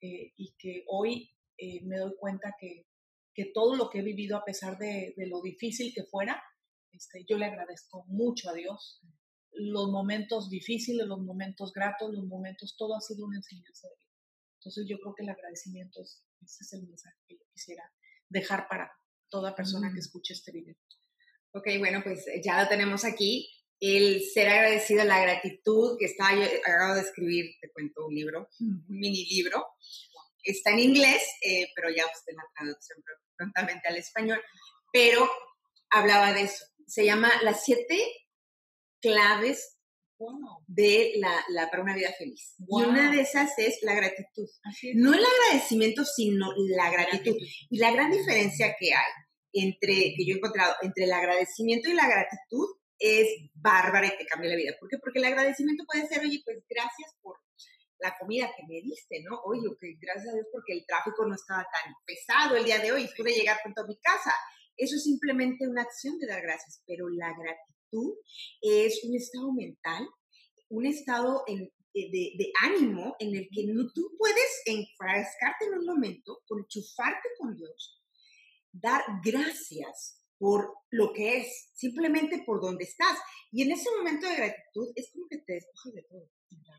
eh, 0.02 0.34
y 0.38 0.56
que 0.58 0.86
hoy 0.88 1.36
eh, 1.58 1.86
me 1.86 1.98
doy 1.98 2.16
cuenta 2.18 2.56
que, 2.60 2.88
que, 3.32 3.52
todo 3.54 3.76
lo 3.76 3.92
que 3.92 4.00
he 4.00 4.04
vivido, 4.04 4.38
a 4.38 4.44
pesar 4.44 4.80
de, 4.80 5.14
de 5.16 5.28
lo 5.28 5.40
difícil 5.42 5.94
que 5.94 6.06
fuera, 6.06 6.42
este, 6.92 7.26
yo 7.28 7.38
le 7.38 7.46
agradezco 7.46 8.06
mucho 8.08 8.50
a 8.50 8.54
Dios. 8.54 9.02
Los 9.52 9.90
momentos 9.90 10.50
difíciles, 10.50 11.06
los 11.08 11.20
momentos 11.20 11.74
gratos, 11.74 12.14
los 12.14 12.26
momentos, 12.26 12.76
todo 12.78 12.96
ha 12.96 13.02
sido 13.02 13.26
una 13.26 13.38
enseñanza 13.38 13.88
de 13.88 13.96
vida. 13.96 14.10
Entonces 14.60 14.86
yo 14.88 14.98
creo 15.00 15.16
que 15.16 15.24
el 15.24 15.30
agradecimiento 15.30 16.02
es, 16.02 16.24
ese 16.42 16.64
es 16.64 16.74
el 16.74 16.88
mensaje 16.88 17.18
que 17.28 17.36
yo 17.36 17.44
quisiera 17.54 17.84
dejar 18.30 18.68
para 18.68 18.92
toda 19.30 19.56
persona 19.56 19.90
que 19.90 19.96
mm. 19.96 20.00
escuche 20.00 20.34
este 20.34 20.52
video. 20.52 20.76
Ok, 21.54 21.68
bueno, 21.80 22.02
pues 22.04 22.28
eh, 22.28 22.42
ya 22.44 22.62
lo 22.62 22.70
tenemos 22.70 23.06
aquí. 23.06 23.50
El 23.80 24.22
ser 24.22 24.50
agradecido, 24.50 25.04
la 25.06 25.22
gratitud 25.22 25.98
que 25.98 26.06
está, 26.06 26.36
yo 26.36 26.44
acabo 26.44 26.96
de 26.96 27.02
escribir, 27.02 27.46
te 27.62 27.72
cuento 27.72 28.06
un 28.06 28.14
libro, 28.14 28.50
un 28.60 28.86
mini 28.88 29.26
libro. 29.30 29.66
Está 30.44 30.72
en 30.72 30.80
inglés, 30.80 31.24
eh, 31.42 31.68
pero 31.76 31.90
ya 31.90 32.06
usted 32.06 32.34
la 32.36 32.44
traducción 32.56 33.02
prontamente 33.38 33.88
al 33.88 33.98
español, 33.98 34.42
pero 34.92 35.30
hablaba 35.90 36.34
de 36.34 36.42
eso. 36.42 36.66
Se 36.90 37.06
llama 37.06 37.32
Las 37.44 37.64
siete 37.64 37.98
claves 39.00 39.78
de 40.68 41.14
la, 41.18 41.70
para 41.70 41.84
una 41.84 41.96
vida 41.96 42.12
feliz. 42.18 42.56
Y 42.58 42.84
una 42.84 43.12
de 43.12 43.22
esas 43.22 43.52
es 43.58 43.80
la 43.84 43.94
gratitud. 43.94 44.48
No 44.96 45.14
el 45.14 45.24
agradecimiento, 45.24 46.04
sino 46.04 46.48
la 46.76 46.92
gratitud. 46.92 47.36
Y 47.70 47.78
la 47.78 47.92
gran 47.92 48.12
diferencia 48.12 48.76
que 48.78 48.94
hay 48.94 49.12
entre, 49.54 50.14
que 50.16 50.26
yo 50.26 50.34
he 50.34 50.38
encontrado, 50.38 50.76
entre 50.82 51.06
el 51.06 51.14
agradecimiento 51.14 51.90
y 51.90 51.94
la 51.94 52.08
gratitud 52.08 52.68
es 52.98 53.28
bárbara 53.54 54.08
y 54.08 54.18
te 54.18 54.26
cambia 54.26 54.50
la 54.50 54.58
vida. 54.58 54.76
¿Por 54.80 54.90
qué? 54.90 54.98
Porque 54.98 55.20
el 55.20 55.26
agradecimiento 55.26 55.86
puede 55.86 56.08
ser, 56.08 56.22
oye, 56.22 56.42
pues 56.44 56.58
gracias 56.68 57.16
por 57.22 57.38
la 58.00 58.16
comida 58.18 58.52
que 58.56 58.64
me 58.68 58.82
diste, 58.82 59.22
¿no? 59.24 59.40
Oye, 59.46 59.70
que 59.80 59.96
gracias 60.00 60.30
a 60.30 60.36
Dios 60.36 60.48
porque 60.52 60.74
el 60.74 60.86
tráfico 60.86 61.26
no 61.26 61.36
estaba 61.36 61.64
tan 61.64 61.94
pesado 62.06 62.56
el 62.56 62.66
día 62.66 62.80
de 62.80 62.92
hoy 62.92 63.04
y 63.04 63.16
pude 63.16 63.34
llegar 63.34 63.60
pronto 63.62 63.82
a 63.82 63.88
mi 63.88 63.98
casa. 64.00 64.34
Eso 64.80 64.96
es 64.96 65.04
simplemente 65.04 65.68
una 65.68 65.82
acción 65.82 66.18
de 66.18 66.28
dar 66.28 66.42
gracias, 66.42 66.82
pero 66.88 67.10
la 67.10 67.34
gratitud 67.38 68.16
es 68.62 69.04
un 69.04 69.16
estado 69.16 69.52
mental, 69.52 70.08
un 70.70 70.86
estado 70.86 71.44
eh, 71.48 71.70
de, 71.94 72.52
ánimo 72.62 73.16
en 73.20 73.36
el 73.36 73.50
que 73.52 73.66
no, 73.68 73.92
tú 73.94 74.10
puedes 74.18 74.62
enfrascarte 74.66 75.66
en 75.66 75.80
un 75.80 75.86
momento, 75.86 76.40
enchufarte 76.50 77.28
con 77.38 77.56
Dios, 77.58 78.02
dar 78.72 79.02
gracias 79.24 80.24
por 80.38 80.74
lo 80.92 81.12
que 81.12 81.40
es, 81.40 81.72
simplemente 81.74 82.44
por 82.46 82.62
donde 82.62 82.86
estás. 82.86 83.20
Y 83.52 83.64
en 83.64 83.72
ese 83.72 83.90
momento 83.98 84.28
de 84.30 84.38
gratitud 84.38 84.94
es 84.96 85.12
como 85.12 85.28
que 85.28 85.40
te 85.40 85.54
despojas 85.54 85.94
de 85.94 86.04
todo. 86.04 86.30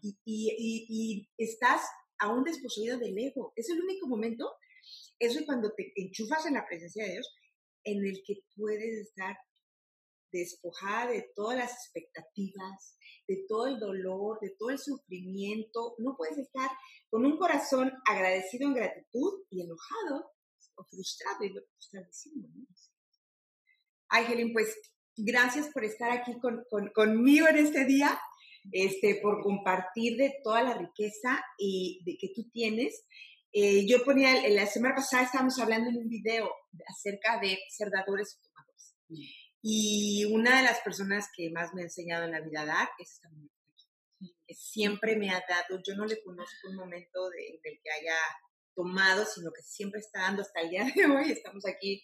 Y, 0.03 0.17
y, 0.25 0.87
y, 0.89 1.29
estás 1.37 1.83
aún 2.19 2.45
desposeído 2.45 2.99
del 2.99 3.19
ego. 3.19 3.53
Es 3.57 3.69
el 3.69 3.83
único 3.83 4.09
momento, 4.09 4.51
eso 5.19 5.41
es 5.41 5.45
cuando 5.45 5.73
te 5.75 5.93
enchufas 5.97 6.47
en 6.47 6.55
la 6.55 6.67
presencia 6.67 7.05
de 7.05 7.13
Dios, 7.13 7.35
en 7.85 8.05
el 8.05 8.23
que 8.25 8.43
puedes 8.57 9.09
estar 9.09 9.37
despojada 10.33 11.11
de 11.11 11.31
todas 11.35 11.59
las 11.59 11.73
expectativas, 11.73 12.97
de 13.27 13.45
todo 13.49 13.67
el 13.67 13.79
dolor, 13.79 14.39
de 14.41 14.55
todo 14.59 14.71
el 14.71 14.79
sufrimiento. 14.79 15.95
No 15.99 16.17
puedes 16.17 16.39
estar 16.39 16.71
con 17.09 17.25
un 17.25 17.37
corazón 17.37 17.93
agradecido 18.09 18.69
en 18.69 18.75
gratitud 18.75 19.45
y 19.51 19.63
enojado 19.63 20.33
o 20.77 20.85
frustrado 20.85 21.45
y 21.45 21.51
lo 21.51 21.63
estás 21.79 22.07
diciendo. 22.07 22.49
Ay, 24.09 24.53
pues 24.53 24.77
gracias 25.17 25.69
por 25.73 25.85
estar 25.85 26.11
aquí 26.11 26.39
con, 26.41 26.65
conmigo 26.95 27.47
en 27.49 27.59
este 27.59 27.85
día, 27.85 28.19
este, 28.73 29.21
por 29.23 29.43
compartir 29.43 30.17
de 30.17 30.35
toda 30.43 30.63
la 30.63 30.75
riqueza 30.75 31.43
y 31.59 32.03
de 32.05 32.17
que 32.19 32.33
tú 32.35 32.51
tienes. 32.51 33.05
Eh, 33.53 33.87
yo 33.87 34.05
ponía, 34.05 34.49
la 34.49 34.67
semana 34.67 34.95
pasada 34.95 35.25
estábamos 35.25 35.59
hablando 35.59 35.91
en 35.91 35.97
un 35.97 36.09
video 36.09 36.51
acerca 36.89 37.41
de 37.41 37.59
ser 37.69 37.91
dadores 37.91 38.39
y 38.39 38.43
tomadores. 38.47 38.95
Y 39.63 40.25
una 40.33 40.59
de 40.59 40.63
las 40.65 40.81
personas 40.81 41.29
que 41.37 41.51
más 41.51 41.75
me 41.75 41.83
ha 41.83 41.85
enseñado 41.85 42.25
en 42.25 42.33
la 42.33 42.41
vida 42.41 42.63
a 42.63 42.67
dar 42.67 42.89
es 42.99 43.13
esta 43.13 43.29
mujer 43.29 43.51
siempre 44.55 45.17
me 45.17 45.31
ha 45.31 45.43
dado, 45.49 45.81
yo 45.87 45.95
no 45.95 46.07
le 46.07 46.23
conozco 46.23 46.69
un 46.69 46.77
momento 46.77 47.29
de, 47.31 47.47
en 47.49 47.61
el 47.63 47.81
que 47.83 47.91
haya 47.91 48.17
tomado, 48.75 49.25
sino 49.25 49.51
que 49.53 49.63
siempre 49.63 50.01
está 50.01 50.21
dando 50.23 50.43
hasta 50.43 50.61
el 50.61 50.71
día 50.71 50.85
de 50.85 51.07
hoy. 51.07 51.33
Estamos 51.33 51.65
aquí 51.67 52.03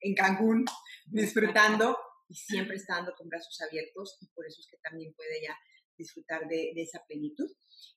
en 0.00 0.14
Cancún 0.14 0.64
disfrutando 1.06 1.96
y 2.28 2.34
siempre 2.34 2.76
está 2.76 2.96
dando 2.96 3.14
con 3.16 3.28
brazos 3.28 3.60
abiertos 3.60 4.18
y 4.20 4.26
por 4.28 4.46
eso 4.46 4.60
es 4.60 4.68
que 4.70 4.78
también 4.78 5.12
puede 5.14 5.42
ya 5.42 5.56
disfrutar 5.96 6.46
de, 6.48 6.72
esa 6.76 7.02
plenitud. 7.06 7.50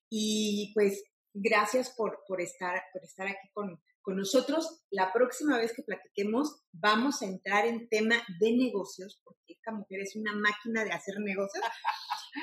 Y 0.09 0.71
pues 0.73 1.03
gracias 1.41 1.89
por, 1.95 2.23
por, 2.27 2.41
estar, 2.41 2.81
por 2.93 3.03
estar 3.03 3.27
aquí 3.27 3.49
con, 3.53 3.81
con 4.01 4.17
nosotros. 4.17 4.83
La 4.89 5.11
próxima 5.11 5.57
vez 5.57 5.73
que 5.73 5.83
platiquemos 5.83 6.63
vamos 6.71 7.21
a 7.21 7.25
entrar 7.25 7.65
en 7.65 7.87
tema 7.89 8.15
de 8.39 8.55
negocios, 8.55 9.21
porque 9.23 9.53
esta 9.53 9.71
mujer 9.71 10.01
es 10.01 10.15
una 10.15 10.33
máquina 10.33 10.83
de 10.83 10.91
hacer 10.91 11.15
negocios. 11.19 11.63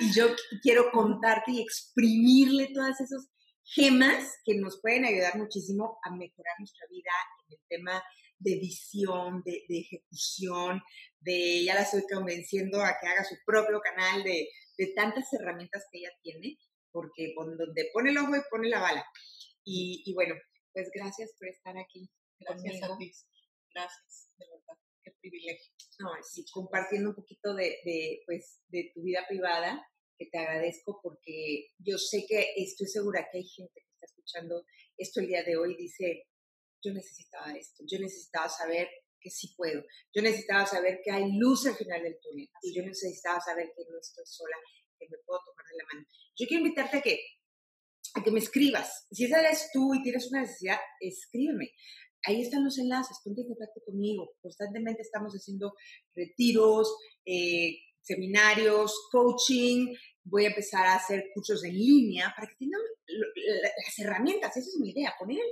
Y 0.00 0.12
yo 0.12 0.26
quiero 0.61 0.90
contarte 0.90 1.52
y 1.52 1.62
exprimirle 1.62 2.72
todas 2.74 3.00
esas 3.00 3.28
gemas 3.64 4.40
que 4.44 4.57
nos 4.57 4.80
pueden 4.80 5.04
ayudar 5.04 5.37
muchísimo 5.37 5.98
a 6.02 6.11
mejorar 6.11 6.54
nuestra 6.59 6.87
vida 6.90 7.12
en 7.46 7.54
el 7.54 7.61
tema 7.68 8.02
de 8.38 8.59
visión, 8.59 9.42
de, 9.44 9.64
ejecución, 9.68 10.83
de 11.20 11.64
ya 11.64 11.74
la 11.74 11.83
estoy 11.83 12.02
convenciendo 12.12 12.83
a 12.83 12.96
que 13.00 13.09
haga 13.09 13.24
su 13.24 13.37
propio 13.46 13.80
canal, 13.80 14.22
de, 14.22 14.48
tantas 14.94 15.33
herramientas 15.33 15.87
que 15.90 15.98
ella 15.98 16.11
tiene, 16.22 16.59
porque 16.94 17.35
donde 17.37 17.90
pone 17.92 18.11
el 18.11 18.18
ojo 18.18 18.37
y 18.37 18.40
pone 18.48 18.68
la 18.68 18.80
bala. 18.80 19.04
Y, 19.64 20.14
bueno, 20.14 20.37
pues 20.72 20.88
gracias 20.94 21.33
por 21.37 21.48
estar 21.48 21.76
aquí. 21.76 22.09
Gracias 22.38 22.83
a 22.85 22.96
ti. 22.96 23.11
Gracias, 23.74 24.30
de 24.38 24.46
verdad. 24.46 24.78
Qué 25.02 25.11
privilegio. 25.20 25.74
No, 25.98 26.11
sí, 26.22 26.44
compartiendo 26.52 27.11
un 27.11 27.16
poquito 27.16 27.52
de, 27.54 27.80
de, 27.85 28.22
pues, 28.26 28.61
de 28.68 28.92
tu 28.94 29.02
vida 29.02 29.24
privada, 29.28 29.85
que 30.16 30.26
te 30.26 30.38
agradezco 30.38 31.00
porque 31.02 31.66
yo 31.78 31.98
sé 31.98 32.24
que 32.28 32.54
estoy 32.57 32.87
segura 32.87 33.26
que 33.30 33.38
hay 33.38 33.44
gente 33.44 33.72
que 33.74 33.90
está 33.94 34.07
escuchando 34.07 34.64
esto 34.96 35.20
el 35.20 35.26
día 35.26 35.42
de 35.42 35.57
hoy 35.57 35.72
y 35.72 35.83
dice, 35.83 36.28
yo 36.80 36.92
necesitaba 36.92 37.52
esto, 37.57 37.83
yo 37.90 37.98
necesitaba 37.98 38.48
saber 38.48 38.88
que 39.20 39.30
sí 39.30 39.54
puedo, 39.57 39.83
yo 40.14 40.22
necesitaba 40.22 40.66
saber 40.66 41.00
que 41.02 41.11
hay 41.11 41.33
luz 41.33 41.66
al 41.66 41.74
final 41.74 42.02
del 42.02 42.18
túnel 42.20 42.48
y 42.62 42.74
yo 42.76 42.85
necesitaba 42.85 43.40
saber 43.40 43.72
que 43.74 43.83
no 43.90 43.98
estoy 43.98 44.24
sola, 44.26 44.57
me 45.11 45.19
puedo 45.25 45.40
tomar 45.45 45.64
de 45.67 45.77
la 45.77 45.85
mano. 45.93 46.07
Yo 46.37 46.47
quiero 46.47 46.64
invitarte 46.64 46.99
a 46.99 47.03
que, 47.03 47.21
a 48.14 48.23
que 48.23 48.31
me 48.31 48.38
escribas. 48.38 49.07
Si 49.11 49.25
esa 49.25 49.40
eres 49.40 49.71
tú 49.73 49.95
y 49.95 50.03
tienes 50.03 50.31
una 50.31 50.43
necesidad, 50.43 50.79
escríbeme. 51.01 51.71
Ahí 52.27 52.40
están 52.40 52.64
los 52.64 52.79
enlaces, 52.79 53.21
ponte 53.23 53.43
en 53.43 53.49
contacto 53.49 53.81
conmigo. 53.85 54.31
Constantemente 54.40 55.03
estamos 55.03 55.33
haciendo 55.35 55.75
retiros, 56.14 56.97
eh, 57.27 57.77
seminarios, 58.01 59.09
coaching, 59.11 59.95
voy 60.25 60.45
a 60.45 60.49
empezar 60.49 60.87
a 60.87 60.97
hacer 60.97 61.31
cursos 61.35 61.63
en 61.65 61.75
línea 61.75 62.33
para 62.35 62.49
que 62.49 62.57
tengan 62.57 62.81
las 63.07 63.99
herramientas, 63.99 64.57
esa 64.57 64.69
es 64.69 64.79
mi 64.81 64.91
idea, 64.91 65.15
poner 65.19 65.43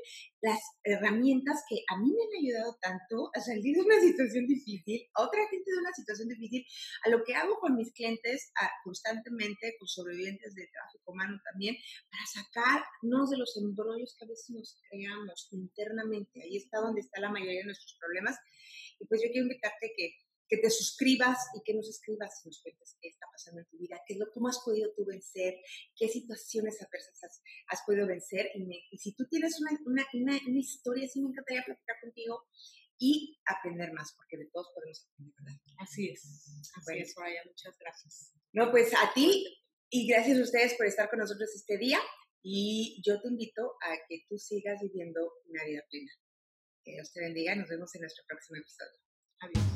las 0.40 0.58
herramientas 0.82 1.62
que 1.68 1.76
a 1.88 1.98
mí 1.98 2.10
me 2.10 2.24
han 2.24 2.42
ayudado 2.42 2.76
tanto 2.80 3.30
a 3.34 3.40
salir 3.40 3.76
de 3.76 3.82
una 3.82 4.00
situación 4.00 4.46
difícil, 4.46 5.08
a 5.14 5.22
otra 5.22 5.46
gente 5.48 5.70
de 5.70 5.78
una 5.78 5.92
situación 5.92 6.28
difícil, 6.28 6.64
a 7.04 7.10
lo 7.10 7.22
que 7.22 7.34
hago 7.34 7.58
con 7.60 7.76
mis 7.76 7.92
clientes 7.92 8.50
constantemente, 8.84 9.76
con 9.78 9.86
sobrevivientes 9.88 10.54
de 10.54 10.66
tráfico 10.72 11.12
humano 11.12 11.38
también, 11.50 11.76
para 12.10 12.24
sacarnos 12.26 13.30
de 13.30 13.36
los 13.36 13.56
embrollos 13.58 14.16
que 14.18 14.24
a 14.24 14.28
veces 14.28 14.50
nos 14.50 14.80
creamos 14.88 15.48
internamente. 15.52 16.42
Ahí 16.42 16.56
está 16.56 16.78
donde 16.78 17.02
está 17.02 17.20
la 17.20 17.30
mayoría 17.30 17.60
de 17.60 17.66
nuestros 17.66 17.96
problemas. 18.00 18.36
Y 18.98 19.06
pues 19.06 19.20
yo 19.22 19.30
quiero 19.30 19.44
invitarte 19.44 19.92
que 19.96 20.14
que 20.52 20.58
te 20.58 20.68
suscribas 20.68 21.38
y 21.56 21.62
que 21.64 21.72
nos 21.72 21.88
escribas 21.88 22.42
y 22.44 22.48
nos 22.48 22.60
cuentes 22.60 22.98
qué 23.00 23.08
está 23.08 23.24
pasando 23.32 23.62
en 23.62 23.66
tu 23.68 23.78
vida, 23.78 23.98
qué 24.06 24.12
es 24.12 24.18
lo, 24.20 24.30
cómo 24.34 24.48
has 24.48 24.58
podido 24.62 24.92
tú 24.94 25.06
vencer, 25.06 25.56
qué 25.96 26.08
situaciones 26.08 26.76
adversas 26.82 27.24
has, 27.24 27.42
has 27.68 27.80
podido 27.86 28.06
vencer. 28.06 28.50
Y, 28.54 28.98
si 28.98 29.14
tú 29.14 29.24
tienes 29.30 29.58
una, 29.62 29.72
una, 29.86 30.06
una, 30.12 30.58
historia, 30.58 31.08
sí 31.08 31.22
me 31.22 31.30
encantaría 31.30 31.64
platicar 31.64 31.96
contigo 32.02 32.44
y 32.98 33.40
aprender 33.46 33.94
más, 33.94 34.12
porque 34.14 34.36
de 34.36 34.50
todos 34.52 34.68
podemos 34.74 35.08
aprender, 35.08 35.34
¿verdad? 35.40 35.60
Así 35.78 36.10
es. 36.10 36.20
Así 36.76 36.98
es, 36.98 37.14
Raya. 37.16 37.40
Muchas 37.46 37.78
gracias. 37.78 38.34
No, 38.52 38.70
pues 38.70 38.92
a 38.92 39.10
ti 39.14 39.46
y 39.88 40.06
gracias 40.06 40.38
a 40.38 40.42
ustedes 40.42 40.74
por 40.74 40.84
estar 40.84 41.08
con 41.08 41.20
nosotros 41.20 41.48
este 41.54 41.78
día. 41.78 41.98
Y 42.42 43.00
yo 43.06 43.22
te 43.22 43.28
invito 43.28 43.72
a 43.80 43.96
que 44.06 44.24
tú 44.28 44.36
sigas 44.36 44.82
viviendo 44.82 45.32
una 45.46 45.64
vida 45.64 45.80
plena. 45.88 46.12
Que 46.84 46.92
Dios 46.92 47.10
te 47.10 47.20
bendiga 47.20 47.54
y 47.54 47.58
nos 47.58 47.70
vemos 47.70 47.94
en 47.94 48.02
nuestro 48.02 48.22
próximo 48.28 48.58
episodio. 48.58 49.00
Adiós. 49.40 49.71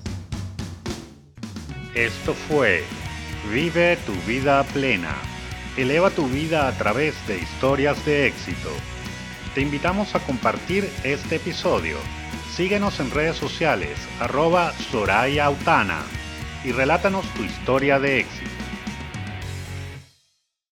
Esto 1.96 2.34
fue 2.34 2.84
Vive 3.50 3.96
tu 4.04 4.12
vida 4.26 4.62
plena. 4.64 5.14
Eleva 5.78 6.10
tu 6.10 6.26
vida 6.28 6.68
a 6.68 6.72
través 6.72 7.14
de 7.26 7.38
historias 7.38 8.04
de 8.04 8.26
éxito. 8.26 8.68
Te 9.54 9.62
invitamos 9.62 10.14
a 10.14 10.20
compartir 10.20 10.90
este 11.04 11.36
episodio. 11.36 11.96
Síguenos 12.54 13.00
en 13.00 13.10
redes 13.10 13.38
sociales, 13.38 13.96
arroba 14.20 14.74
Soraya 14.90 15.46
Autana, 15.46 16.02
y 16.64 16.72
relátanos 16.72 17.24
tu 17.32 17.44
historia 17.44 17.98
de 17.98 18.20
éxito. 18.20 18.55